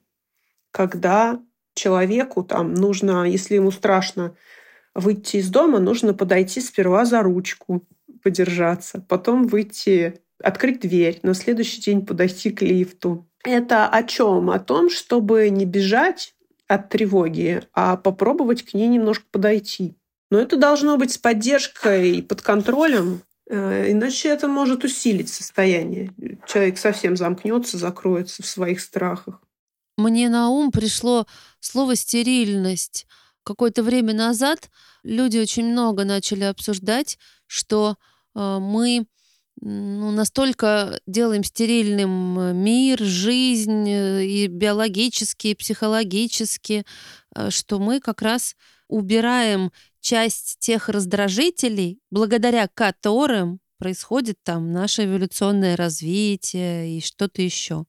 Когда 0.71 1.41
человеку 1.75 2.43
там 2.43 2.73
нужно, 2.73 3.25
если 3.25 3.55
ему 3.55 3.71
страшно 3.71 4.35
выйти 4.95 5.37
из 5.37 5.49
дома, 5.49 5.79
нужно 5.79 6.13
подойти 6.13 6.61
сперва 6.61 7.05
за 7.05 7.21
ручку, 7.21 7.85
подержаться, 8.21 9.03
потом 9.07 9.47
выйти, 9.47 10.21
открыть 10.41 10.79
дверь, 10.79 11.19
на 11.23 11.33
следующий 11.33 11.81
день 11.81 12.05
подойти 12.05 12.51
к 12.51 12.61
лифту. 12.61 13.27
Это 13.43 13.89
о 13.89 14.03
чем? 14.03 14.49
О 14.49 14.59
том, 14.59 14.89
чтобы 14.89 15.49
не 15.49 15.65
бежать 15.65 16.32
от 16.73 16.89
тревоги, 16.89 17.63
а 17.73 17.97
попробовать 17.97 18.63
к 18.63 18.73
ней 18.73 18.87
немножко 18.87 19.25
подойти. 19.31 19.95
Но 20.31 20.39
это 20.39 20.57
должно 20.57 20.97
быть 20.97 21.11
с 21.11 21.17
поддержкой 21.17 22.17
и 22.17 22.21
под 22.21 22.41
контролем, 22.41 23.21
э, 23.49 23.91
иначе 23.91 24.29
это 24.29 24.47
может 24.47 24.83
усилить 24.83 25.29
состояние. 25.29 26.11
Человек 26.47 26.77
совсем 26.77 27.15
замкнется, 27.15 27.77
закроется 27.77 28.41
в 28.41 28.47
своих 28.47 28.81
страхах. 28.81 29.41
Мне 29.97 30.29
на 30.29 30.49
ум 30.49 30.71
пришло 30.71 31.27
слово 31.59 31.95
«стерильность». 31.95 33.05
Какое-то 33.43 33.83
время 33.83 34.13
назад 34.13 34.69
люди 35.03 35.37
очень 35.37 35.65
много 35.65 36.05
начали 36.05 36.45
обсуждать, 36.45 37.19
что 37.45 37.97
э, 38.33 38.57
мы 38.59 39.05
ну, 39.61 40.11
настолько 40.11 40.99
делаем 41.07 41.43
стерильным 41.43 42.39
э, 42.39 42.53
мир, 42.53 42.99
жизнь 42.99 43.87
э, 43.87 44.25
и 44.25 44.47
биологически, 44.47 45.47
и 45.47 45.55
психологически, 45.55 46.85
э, 47.35 47.49
что 47.49 47.79
мы 47.79 47.99
как 47.99 48.21
раз 48.21 48.55
убираем 48.87 49.71
часть 50.01 50.57
тех 50.59 50.89
раздражителей, 50.89 51.99
благодаря 52.11 52.67
которым 52.67 53.59
происходит 53.77 54.37
там 54.43 54.71
наше 54.71 55.05
эволюционное 55.05 55.75
развитие 55.75 56.97
и 56.97 57.01
что-то 57.01 57.41
еще. 57.41 57.85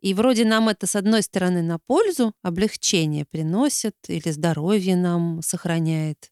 И 0.00 0.14
вроде 0.14 0.44
нам 0.44 0.68
это, 0.68 0.86
с 0.86 0.94
одной 0.94 1.22
стороны, 1.22 1.62
на 1.62 1.78
пользу, 1.78 2.34
облегчение 2.42 3.24
приносит, 3.24 3.96
или 4.06 4.30
здоровье 4.30 4.96
нам 4.96 5.42
сохраняет, 5.42 6.30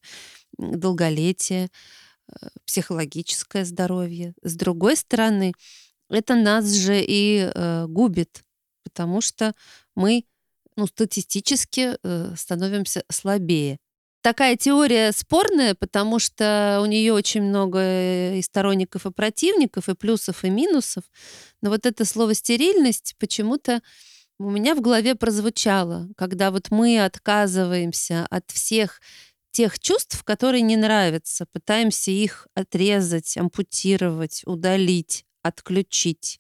долголетие, 0.59 1.69
психологическое 2.66 3.64
здоровье. 3.64 4.35
С 4.43 4.55
другой 4.57 4.97
стороны, 4.97 5.53
это 6.09 6.35
нас 6.35 6.72
же 6.72 7.03
и 7.03 7.51
э, 7.53 7.87
губит, 7.89 8.45
потому 8.85 9.20
что 9.20 9.55
мы 9.95 10.24
ну, 10.77 10.87
статистически 10.87 11.97
э, 12.03 12.35
становимся 12.37 13.05
слабее. 13.11 13.79
Такая 14.22 14.57
теория 14.57 15.12
спорная, 15.12 15.74
потому 15.74 16.18
что 16.18 16.81
у 16.83 16.87
нее 16.87 17.12
очень 17.12 17.43
много 17.43 17.79
э, 17.79 18.39
и 18.39 18.43
сторонников, 18.43 19.07
и 19.07 19.11
противников, 19.11 19.89
и 19.89 19.95
плюсов, 19.95 20.45
и 20.45 20.51
минусов. 20.51 21.05
Но 21.62 21.70
вот 21.70 21.87
это 21.87 22.05
слово 22.05 22.35
стерильность 22.35 23.14
почему-то 23.18 23.83
у 24.39 24.51
меня 24.51 24.74
в 24.74 24.81
голове 24.81 25.14
прозвучало, 25.14 26.09
когда 26.16 26.51
вот 26.51 26.70
мы 26.70 27.03
отказываемся 27.03 28.27
от 28.29 28.51
всех 28.51 29.01
тех 29.57 29.79
чувств, 29.79 30.23
которые 30.23 30.61
не 30.61 30.77
нравятся, 30.77 31.47
пытаемся 31.47 32.11
их 32.11 32.47
отрезать, 32.55 33.39
ампутировать, 33.39 34.43
удалить, 34.45 35.25
отключить, 35.43 36.39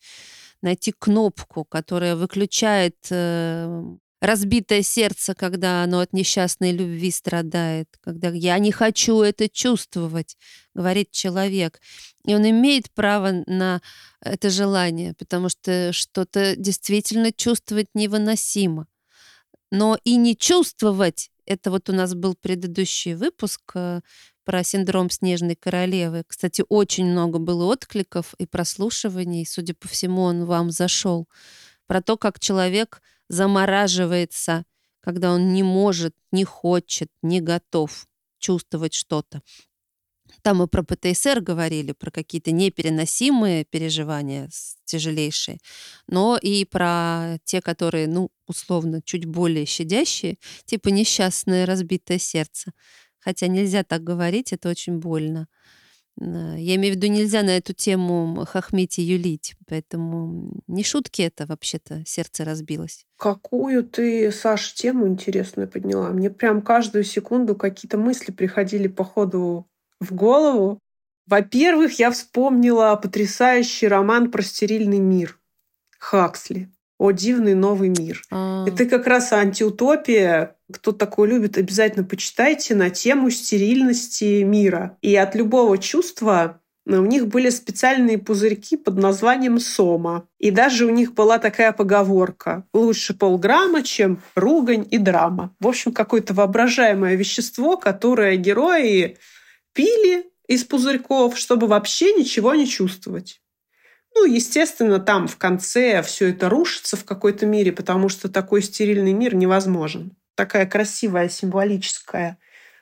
найти 0.60 0.92
кнопку, 0.92 1.64
которая 1.64 2.14
выключает 2.14 2.96
э, 3.08 3.84
разбитое 4.20 4.82
сердце, 4.82 5.34
когда 5.34 5.82
оно 5.82 6.00
от 6.00 6.12
несчастной 6.12 6.72
любви 6.72 7.10
страдает, 7.10 7.88
когда 8.02 8.28
я 8.28 8.58
не 8.58 8.70
хочу 8.70 9.22
это 9.22 9.48
чувствовать, 9.48 10.36
говорит 10.74 11.10
человек. 11.10 11.80
И 12.26 12.34
он 12.34 12.46
имеет 12.46 12.90
право 12.90 13.44
на 13.46 13.80
это 14.20 14.50
желание, 14.50 15.14
потому 15.14 15.48
что 15.48 15.90
что-то 15.94 16.54
действительно 16.54 17.32
чувствовать 17.32 17.88
невыносимо. 17.94 18.88
Но 19.70 19.98
и 20.04 20.16
не 20.16 20.36
чувствовать, 20.36 21.30
это 21.46 21.70
вот 21.70 21.88
у 21.88 21.92
нас 21.92 22.14
был 22.14 22.34
предыдущий 22.34 23.14
выпуск 23.14 23.72
э, 23.74 24.00
про 24.44 24.64
синдром 24.64 25.10
снежной 25.10 25.56
королевы. 25.56 26.24
Кстати, 26.26 26.64
очень 26.68 27.06
много 27.06 27.38
было 27.38 27.64
откликов 27.64 28.34
и 28.34 28.46
прослушиваний. 28.46 29.46
Судя 29.46 29.74
по 29.74 29.88
всему, 29.88 30.22
он 30.22 30.44
вам 30.44 30.70
зашел. 30.70 31.28
Про 31.86 32.02
то, 32.02 32.16
как 32.16 32.38
человек 32.40 33.02
замораживается, 33.28 34.64
когда 35.00 35.32
он 35.32 35.52
не 35.52 35.62
может, 35.62 36.14
не 36.32 36.44
хочет, 36.44 37.10
не 37.22 37.40
готов 37.40 38.06
чувствовать 38.38 38.94
что-то. 38.94 39.42
Там 40.42 40.58
мы 40.58 40.68
про 40.68 40.82
ПТСР 40.82 41.40
говорили, 41.40 41.92
про 41.92 42.10
какие-то 42.10 42.52
непереносимые 42.52 43.64
переживания 43.64 44.48
тяжелейшие, 44.84 45.58
но 46.06 46.38
и 46.40 46.64
про 46.64 47.38
те, 47.44 47.60
которые, 47.60 48.06
ну, 48.06 48.30
условно, 48.46 49.02
чуть 49.02 49.24
более 49.24 49.66
щадящие, 49.66 50.38
типа 50.64 50.88
несчастное 50.88 51.66
разбитое 51.66 52.18
сердце. 52.18 52.72
Хотя 53.18 53.48
нельзя 53.48 53.82
так 53.82 54.04
говорить, 54.04 54.52
это 54.52 54.68
очень 54.68 54.98
больно. 54.98 55.48
Я 56.18 56.76
имею 56.76 56.94
в 56.94 56.96
виду, 56.96 57.08
нельзя 57.08 57.42
на 57.42 57.56
эту 57.58 57.74
тему 57.74 58.46
хохмить 58.48 58.98
и 58.98 59.02
юлить. 59.02 59.54
Поэтому 59.66 60.62
не 60.66 60.82
шутки 60.82 61.20
это 61.22 61.44
вообще-то, 61.44 62.04
сердце 62.06 62.44
разбилось. 62.44 63.04
Какую 63.18 63.84
ты, 63.84 64.32
Саша, 64.32 64.74
тему 64.74 65.06
интересную 65.08 65.68
подняла? 65.68 66.10
Мне 66.10 66.30
прям 66.30 66.62
каждую 66.62 67.04
секунду 67.04 67.54
какие-то 67.54 67.98
мысли 67.98 68.32
приходили 68.32 68.88
по 68.88 69.04
ходу 69.04 69.68
в 70.00 70.14
голову. 70.14 70.78
Во-первых, 71.26 71.98
я 71.98 72.10
вспомнила 72.10 72.94
потрясающий 72.96 73.88
роман 73.88 74.30
про 74.30 74.42
стерильный 74.42 75.00
мир 75.00 75.38
Хаксли. 75.98 76.70
О, 76.98 77.10
дивный 77.10 77.54
новый 77.54 77.90
мир. 77.90 78.22
А. 78.30 78.64
Это 78.66 78.86
как 78.86 79.06
раз 79.06 79.32
антиутопия. 79.32 80.56
Кто 80.72 80.92
такой 80.92 81.28
любит, 81.28 81.58
обязательно 81.58 82.04
почитайте 82.04 82.74
на 82.74 82.90
тему 82.90 83.30
стерильности 83.30 84.42
мира. 84.42 84.96
И 85.02 85.14
от 85.14 85.34
любого 85.34 85.78
чувства 85.78 86.60
ну, 86.86 87.02
у 87.02 87.04
них 87.04 87.26
были 87.26 87.50
специальные 87.50 88.18
пузырьки 88.18 88.76
под 88.76 88.96
названием 88.96 89.58
сома. 89.58 90.26
И 90.38 90.50
даже 90.50 90.86
у 90.86 90.90
них 90.90 91.12
была 91.14 91.38
такая 91.38 91.72
поговорка. 91.72 92.64
Лучше 92.72 93.12
полграмма, 93.12 93.82
чем 93.82 94.22
ругань 94.34 94.86
и 94.90 94.96
драма. 94.98 95.54
В 95.60 95.66
общем, 95.66 95.92
какое-то 95.92 96.32
воображаемое 96.32 97.16
вещество, 97.16 97.76
которое 97.76 98.36
герои 98.36 99.18
пили 99.76 100.26
из 100.48 100.64
пузырьков, 100.64 101.38
чтобы 101.38 101.68
вообще 101.68 102.14
ничего 102.14 102.54
не 102.54 102.66
чувствовать. 102.66 103.40
Ну, 104.14 104.24
естественно, 104.24 104.98
там 104.98 105.28
в 105.28 105.36
конце 105.36 106.02
все 106.02 106.30
это 106.30 106.48
рушится 106.48 106.96
в 106.96 107.04
какой-то 107.04 107.44
мере, 107.44 107.70
потому 107.70 108.08
что 108.08 108.30
такой 108.30 108.62
стерильный 108.62 109.12
мир 109.12 109.34
невозможен. 109.34 110.16
Такая 110.34 110.66
красивая 110.66 111.28
символическая 111.28 112.38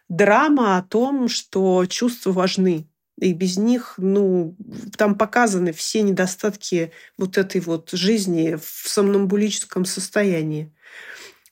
драма 0.09 0.78
о 0.78 0.82
том, 0.82 1.28
что 1.28 1.84
чувства 1.86 2.30
важны. 2.32 2.88
И 3.18 3.32
без 3.32 3.57
них, 3.57 3.95
ну, 3.97 4.57
там 4.97 5.16
показаны 5.16 5.72
все 5.72 6.03
недостатки 6.03 6.92
вот 7.16 7.38
этой 7.38 7.61
вот 7.61 7.90
жизни 7.92 8.57
в 8.57 8.88
сомнамбулическом 8.88 9.84
состоянии. 9.84 10.72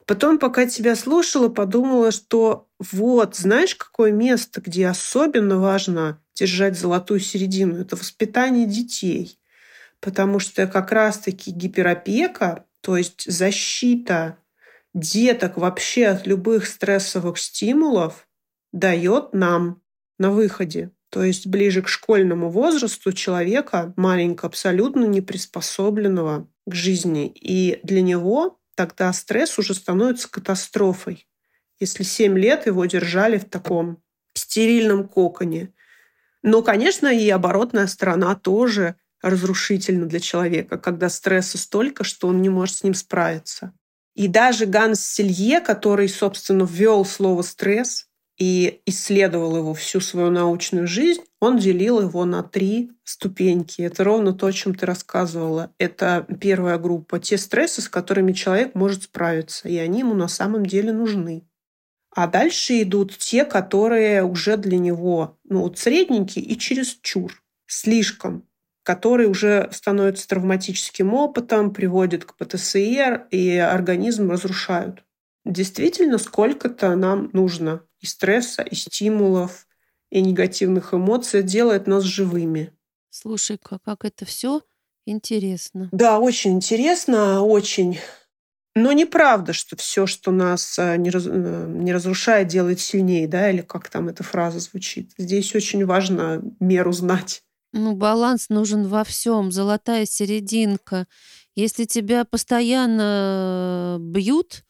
Потом, 0.07 0.39
пока 0.39 0.67
тебя 0.67 0.97
слушала, 0.97 1.49
подумала, 1.49 2.11
что 2.11 2.69
вот, 2.91 3.37
знаешь, 3.37 3.75
какое 3.75 4.13
место, 4.13 4.61
где 4.61 4.89
особенно 4.89 5.59
важно 5.59 6.21
держать 6.35 6.79
золотую 6.79 7.21
середину? 7.21 7.81
Это 7.81 7.97
воспитание 7.97 8.67
детей 8.67 9.39
потому 10.03 10.41
что 10.41 10.67
как 10.67 10.93
раз-таки 10.93 11.53
гиперопека, 11.53 12.67
то 12.83 12.97
есть 12.97 13.31
защита 13.31 14.37
деток 14.93 15.57
вообще 15.57 16.09
от 16.09 16.27
любых 16.27 16.67
стрессовых 16.67 17.39
стимулов 17.39 18.29
дает 18.73 19.33
нам 19.33 19.81
на 20.19 20.33
выходе. 20.33 20.91
То 21.09 21.23
есть 21.23 21.47
ближе 21.47 21.83
к 21.83 21.89
школьному 21.89 22.51
возрасту 22.51 23.13
человека, 23.13 23.95
маленького, 23.97 24.49
абсолютно 24.49 25.05
не 25.05 25.21
приспособленного 25.21 26.49
к 26.67 26.75
жизни. 26.75 27.29
И 27.29 27.79
для 27.85 28.03
него 28.03 28.59
тогда 28.75 29.13
стресс 29.13 29.59
уже 29.59 29.75
становится 29.75 30.29
катастрофой. 30.29 31.29
Если 31.83 32.05
7 32.05 32.39
лет 32.39 32.67
его 32.67 32.85
держали 32.85 33.39
в 33.39 33.45
таком 33.45 34.01
стерильном 34.35 35.09
коконе. 35.09 35.73
Но, 36.41 36.63
конечно, 36.63 37.09
и 37.09 37.29
оборотная 37.29 37.89
сторона 37.89 38.37
тоже 38.37 38.95
разрушительно 39.21 40.07
для 40.07 40.21
человека, 40.21 40.79
когда 40.79 41.09
стресса 41.09 41.59
столько, 41.59 42.05
что 42.05 42.29
он 42.29 42.41
не 42.41 42.51
может 42.51 42.77
с 42.77 42.85
ним 42.85 42.95
справиться. 42.95 43.73
И 44.15 44.29
даже 44.29 44.67
Ганс 44.67 45.05
Селье, 45.05 45.59
который, 45.59 46.09
собственно, 46.09 46.63
ввел 46.63 47.05
слово 47.05 47.43
«стресс» 47.43 48.07
и 48.39 48.81
исследовал 48.87 49.57
его 49.57 49.75
всю 49.75 49.99
свою 49.99 50.31
научную 50.31 50.87
жизнь, 50.87 51.23
он 51.41 51.59
делил 51.59 52.01
его 52.01 52.25
на 52.25 52.45
три 52.45 52.93
ступеньки. 53.03 53.83
Это 53.83 54.05
ровно 54.05 54.33
то, 54.33 54.47
о 54.47 54.53
чем 54.53 54.77
ты 54.77 54.87
рассказывала. 54.87 55.73
Это 55.79 56.29
первая 56.41 56.79
группа. 56.79 57.19
Те 57.19 57.39
стрессы, 57.39 57.83
с 57.83 57.89
которыми 57.89 58.33
человек 58.33 58.77
может 58.77 59.03
справиться, 59.03 59.69
и 59.69 59.77
они 59.79 60.01
ему 60.01 60.15
на 60.15 60.29
самом 60.29 60.65
деле 60.65 60.93
нужны. 60.93 61.45
А 62.15 62.27
дальше 62.27 62.83
идут 62.83 63.17
те, 63.17 63.45
которые 63.45 64.23
уже 64.25 64.57
для 64.57 64.79
него 64.79 65.39
ну, 65.45 65.63
вот 65.63 65.79
средненькие 65.79 66.45
и 66.45 66.59
чересчур, 66.59 67.43
слишком 67.67 68.47
который 68.83 69.27
уже 69.27 69.69
становится 69.73 70.29
травматическим 70.29 71.15
опытом, 71.15 71.73
приводит 71.73 72.25
к 72.25 72.37
ПТСР, 72.37 73.29
и 73.31 73.57
организм 73.57 74.31
разрушают. 74.31 75.05
Действительно, 75.45 76.19
сколько-то 76.19 76.95
нам 76.97 77.31
нужно 77.33 77.83
и 78.01 78.07
стресса, 78.07 78.63
и 78.63 78.75
стимулов, 78.75 79.67
и 80.11 80.21
негативных 80.21 80.95
эмоций 80.95 81.43
делает 81.43 81.87
нас 81.87 82.05
живыми. 82.05 82.73
Слушай, 83.11 83.59
как 83.59 84.05
это 84.05 84.25
все 84.25 84.63
интересно. 85.07 85.89
Да, 85.93 86.19
очень 86.19 86.53
интересно, 86.53 87.43
очень. 87.43 87.99
Но 88.75 88.93
неправда, 88.93 89.53
что 89.53 89.77
все, 89.77 90.07
что 90.07 90.31
нас 90.31 90.79
э, 90.79 90.97
не, 90.97 91.11
раз, 91.11 91.27
э, 91.27 91.67
не 91.69 91.93
разрушает, 91.93 92.49
делает 92.49 92.81
сильнее, 92.81 93.29
да, 93.29 93.51
или 93.51 93.61
как 93.61 93.91
там 93.91 94.09
эта 94.09 94.23
фраза 94.23 94.61
звучит. 94.61 95.11
Здесь 95.19 95.55
очень 95.55 95.85
важно 95.85 96.43
меру 96.59 96.93
знать. 96.93 97.43
Ну, 97.75 97.95
баланс 97.95 98.49
нужен 98.49 98.87
во 98.87 99.05
всем, 99.05 99.53
золотая 99.53 100.07
серединка. 100.07 101.07
Если 101.55 101.85
тебя 101.85 102.25
постоянно 102.25 103.99
бьют, 104.01 104.65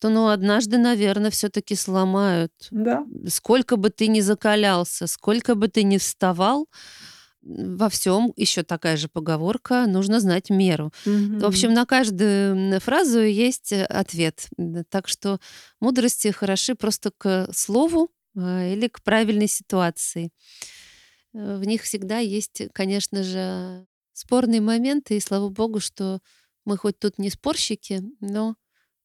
то, 0.00 0.08
ну, 0.08 0.28
однажды, 0.28 0.76
наверное, 0.78 1.30
все-таки 1.30 1.74
сломают. 1.74 2.52
Да. 2.70 3.04
Сколько 3.28 3.76
бы 3.76 3.90
ты 3.90 4.08
ни 4.08 4.20
закалялся, 4.20 5.06
сколько 5.06 5.54
бы 5.54 5.68
ты 5.68 5.84
ни 5.84 5.98
вставал, 5.98 6.68
во 7.46 7.88
всем 7.88 8.32
еще 8.36 8.62
такая 8.62 8.96
же 8.96 9.08
поговорка, 9.08 9.86
нужно 9.86 10.20
знать 10.20 10.50
меру. 10.50 10.92
Угу. 11.04 11.38
В 11.40 11.44
общем, 11.44 11.72
на 11.72 11.86
каждую 11.86 12.80
фразу 12.80 13.20
есть 13.20 13.72
э, 13.72 13.84
ответ. 13.84 14.48
Так 14.88 15.08
что 15.08 15.38
мудрости 15.80 16.30
хороши 16.30 16.74
просто 16.74 17.12
к 17.16 17.48
слову 17.52 18.10
а, 18.36 18.66
или 18.66 18.88
к 18.88 19.02
правильной 19.02 19.48
ситуации. 19.48 20.32
Э, 21.34 21.56
в 21.56 21.64
них 21.64 21.82
всегда 21.82 22.18
есть, 22.18 22.62
конечно 22.72 23.22
же, 23.22 23.86
спорные 24.12 24.60
моменты, 24.60 25.16
и 25.16 25.20
слава 25.20 25.48
богу, 25.48 25.78
что 25.78 26.20
мы 26.64 26.76
хоть 26.76 26.98
тут 26.98 27.18
не 27.18 27.30
спорщики, 27.30 28.02
но 28.20 28.56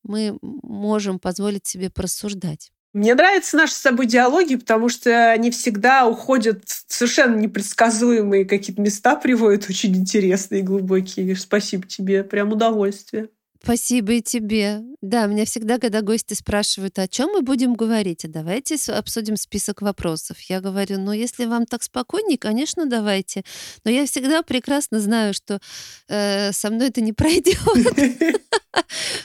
мы 0.04 0.40
можем 0.42 1.20
позволить 1.20 1.68
себе 1.68 1.90
порассуждать. 1.92 2.72
Мне 2.94 3.16
нравятся 3.16 3.56
наши 3.56 3.74
с 3.74 3.82
тобой 3.82 4.06
диалоги, 4.06 4.56
потому 4.56 4.90
что 4.90 5.32
они 5.32 5.50
всегда 5.50 6.06
уходят 6.08 6.64
в 6.68 6.94
совершенно 6.94 7.36
непредсказуемые 7.38 8.44
какие-то 8.46 8.82
места, 8.82 9.16
приводят 9.16 9.70
очень 9.70 9.96
интересные 9.96 10.60
и 10.60 10.64
глубокие. 10.64 11.36
Спасибо 11.38 11.88
тебе, 11.88 12.24
прям 12.26 12.52
удовольствие. 12.52 13.30
Спасибо 13.64 14.14
и 14.14 14.22
тебе. 14.22 14.82
Да, 15.02 15.28
меня 15.28 15.46
всегда, 15.46 15.78
когда 15.78 16.02
гости 16.02 16.34
спрашивают, 16.34 16.98
о 16.98 17.08
чем 17.08 17.30
мы 17.32 17.42
будем 17.42 17.76
говорить, 17.76 18.26
а 18.26 18.28
давайте 18.28 18.76
обсудим 18.92 19.38
список 19.38 19.84
вопросов. 19.84 20.40
Я 20.42 20.62
говорю, 20.62 21.00
ну, 21.00 21.12
если 21.12 21.46
вам 21.46 21.68
так 21.68 21.84
спокойнее, 21.84 22.40
конечно, 22.40 22.88
давайте. 22.88 23.44
Но 23.84 23.92
я 23.92 24.08
всегда 24.08 24.42
прекрасно 24.42 25.00
знаю, 25.00 25.36
что 25.36 25.60
э, 26.08 26.52
со 26.54 26.72
мной 26.72 26.88
это 26.88 27.02
не 27.02 27.14
пройдет. 27.14 27.58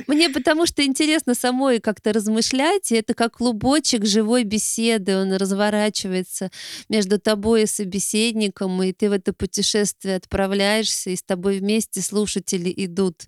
Мне 0.07 0.29
потому 0.29 0.67
что 0.67 0.85
интересно 0.85 1.35
самой 1.35 1.81
как-то 1.81 2.13
размышлять, 2.13 2.93
и 2.93 2.97
это 2.97 3.15
как 3.15 3.39
клубочек 3.39 4.05
живой 4.05 4.45
беседы, 4.45 5.17
он 5.17 5.33
разворачивается 5.33 6.51
между 6.89 7.19
тобой 7.19 7.63
и 7.63 7.67
собеседником, 7.67 8.83
и 8.83 8.93
ты 8.93 9.09
в 9.09 9.13
это 9.13 9.33
путешествие 9.33 10.17
отправляешься, 10.17 11.11
и 11.11 11.17
с 11.17 11.23
тобой 11.23 11.59
вместе 11.59 12.03
слушатели 12.03 12.73
идут. 12.77 13.23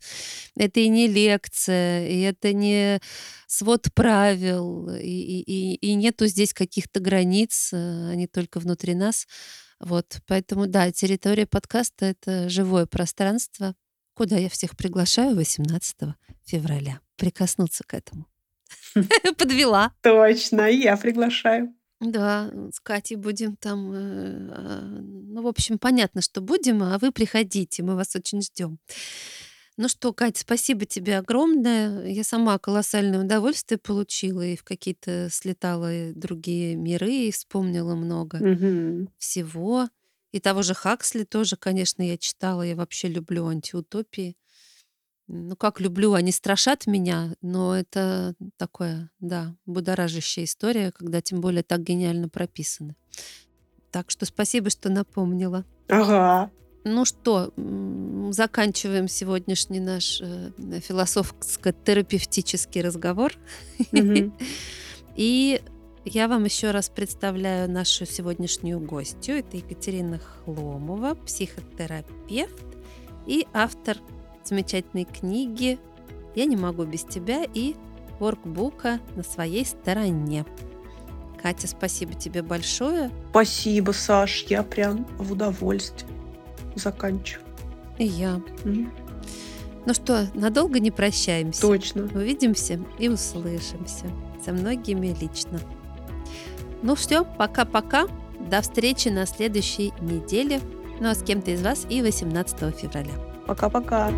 Это 0.57 0.81
и 0.81 0.89
не 0.89 0.98
лекция, 1.07 2.09
и 2.09 2.21
это 2.21 2.53
не 2.53 3.01
свод 3.47 3.87
правил, 3.95 4.89
и, 4.91 5.41
и, 5.41 5.75
и 5.75 5.95
нету 5.95 6.27
здесь 6.27 6.53
каких-то 6.53 7.01
границ, 7.01 7.71
э, 7.73 8.11
они 8.11 8.27
только 8.27 8.59
внутри 8.61 8.95
нас. 8.95 9.27
Вот, 9.81 10.21
поэтому, 10.27 10.67
да, 10.67 10.91
территория 10.91 11.47
подкаста— 11.47 12.05
это 12.07 12.49
живое 12.49 12.87
пространство, 12.87 13.75
куда 14.15 14.37
я 14.37 14.49
всех 14.49 14.77
приглашаю 14.77 15.37
18 15.37 15.97
февраля 16.45 17.01
прикоснуться 17.17 17.85
к 17.85 17.95
этому. 17.95 18.27
Подвела. 19.39 19.93
Точно, 20.03 20.63
я 20.63 20.97
приглашаю. 20.97 21.75
Да, 22.01 22.51
с 22.73 22.79
Катей 22.81 23.17
будем 23.17 23.57
там. 23.57 23.93
Э, 23.93 24.51
а, 24.53 24.81
ну, 24.83 25.43
в 25.43 25.49
общем, 25.49 25.79
понятно, 25.79 26.23
что 26.23 26.41
будем, 26.41 26.83
а 26.83 26.99
вы 26.99 27.11
приходите, 27.11 27.83
мы 27.83 27.97
вас 27.97 28.15
очень 28.15 28.41
ждем. 28.41 28.79
Ну 29.79 29.87
что, 29.89 30.13
Катя, 30.13 30.41
спасибо 30.41 30.87
тебе 30.87 31.19
огромное. 31.19 32.05
Я 32.05 32.25
сама 32.25 32.59
колоссальное 32.59 33.21
удовольствие 33.23 33.79
получила 33.79 34.45
и 34.45 34.57
в 34.57 34.65
какие-то 34.65 35.29
слетала 35.31 36.13
другие 36.17 36.75
миры 36.75 37.13
и 37.13 37.31
вспомнила 37.31 37.95
много 37.95 38.39
Мгм. 38.39 39.09
всего. 39.19 39.89
И 40.33 40.41
того 40.41 40.63
же 40.63 40.75
Хаксли 40.75 41.23
тоже, 41.23 41.55
конечно, 41.57 42.03
я 42.03 42.19
читала. 42.19 42.63
Я 42.63 42.75
вообще 42.75 43.07
люблю 43.07 43.47
антиутопии. 43.47 44.37
Ну, 45.29 45.55
как 45.55 45.81
люблю, 45.81 46.15
они 46.15 46.33
страшат 46.33 46.89
меня, 46.89 47.37
но 47.41 47.77
это 47.77 48.35
такое, 48.57 49.13
да, 49.21 49.55
будоражащая 49.65 50.47
история, 50.47 50.91
когда 50.91 51.23
тем 51.23 51.41
более 51.41 51.63
так 51.63 51.85
гениально 51.85 52.29
прописаны. 52.29 52.97
Так 53.93 54.11
что 54.11 54.27
спасибо, 54.27 54.71
что 54.71 54.89
напомнила. 54.89 55.65
Ага. 55.87 56.51
Ну 56.91 57.05
что, 57.05 57.53
заканчиваем 58.31 59.09
сегодняшний 59.09 59.79
наш 59.79 60.23
э, 60.23 60.53
философско-терапевтический 60.81 62.81
разговор. 62.81 63.35
И 65.15 65.61
я 66.07 66.29
вам 66.29 66.45
еще 66.45 66.71
раз 66.71 66.89
представляю 66.89 67.71
нашу 67.71 68.07
сегодняшнюю 68.07 68.81
гостью. 68.81 69.37
Это 69.37 69.59
Екатерина 69.59 70.19
Хломова, 70.19 71.15
психотерапевт 71.15 72.65
и 73.27 73.47
автор 73.53 73.99
замечательной 74.43 75.05
книги 75.05 75.79
«Я 76.35 76.47
не 76.47 76.57
могу 76.57 76.85
без 76.85 77.05
тебя» 77.05 77.45
и 77.53 77.75
воркбука 78.19 79.01
«На 79.15 79.23
своей 79.23 79.67
стороне». 79.67 80.47
Катя, 81.43 81.69
спасибо 81.69 82.15
тебе 82.15 82.41
большое. 82.41 83.11
Спасибо, 83.31 83.93
Саш, 83.93 84.47
я 84.49 84.63
прям 84.63 85.05
в 85.19 85.33
удовольствии 85.33 86.18
заканчиваю. 86.79 87.45
И 87.99 88.05
я. 88.05 88.41
Мгм. 88.65 88.93
Ну 89.87 89.95
что, 89.95 90.29
надолго 90.35 90.81
не 90.81 90.91
прощаемся. 90.91 91.63
Точно. 91.63 92.03
Увидимся 92.15 92.79
и 92.99 93.09
услышимся. 93.09 94.07
Со 94.45 94.53
многими 94.53 95.17
лично. 95.21 95.61
Ну 96.83 96.95
все, 96.95 97.25
пока-пока. 97.25 98.07
До 98.51 98.61
встречи 98.61 99.09
на 99.09 99.27
следующей 99.27 99.93
неделе. 100.01 100.61
Ну 101.01 101.09
а 101.09 101.15
с 101.15 101.23
кем-то 101.23 101.51
из 101.51 101.63
вас 101.63 101.87
и 101.89 102.03
18 102.03 102.75
февраля. 102.77 103.15
Пока-пока. 103.47 104.11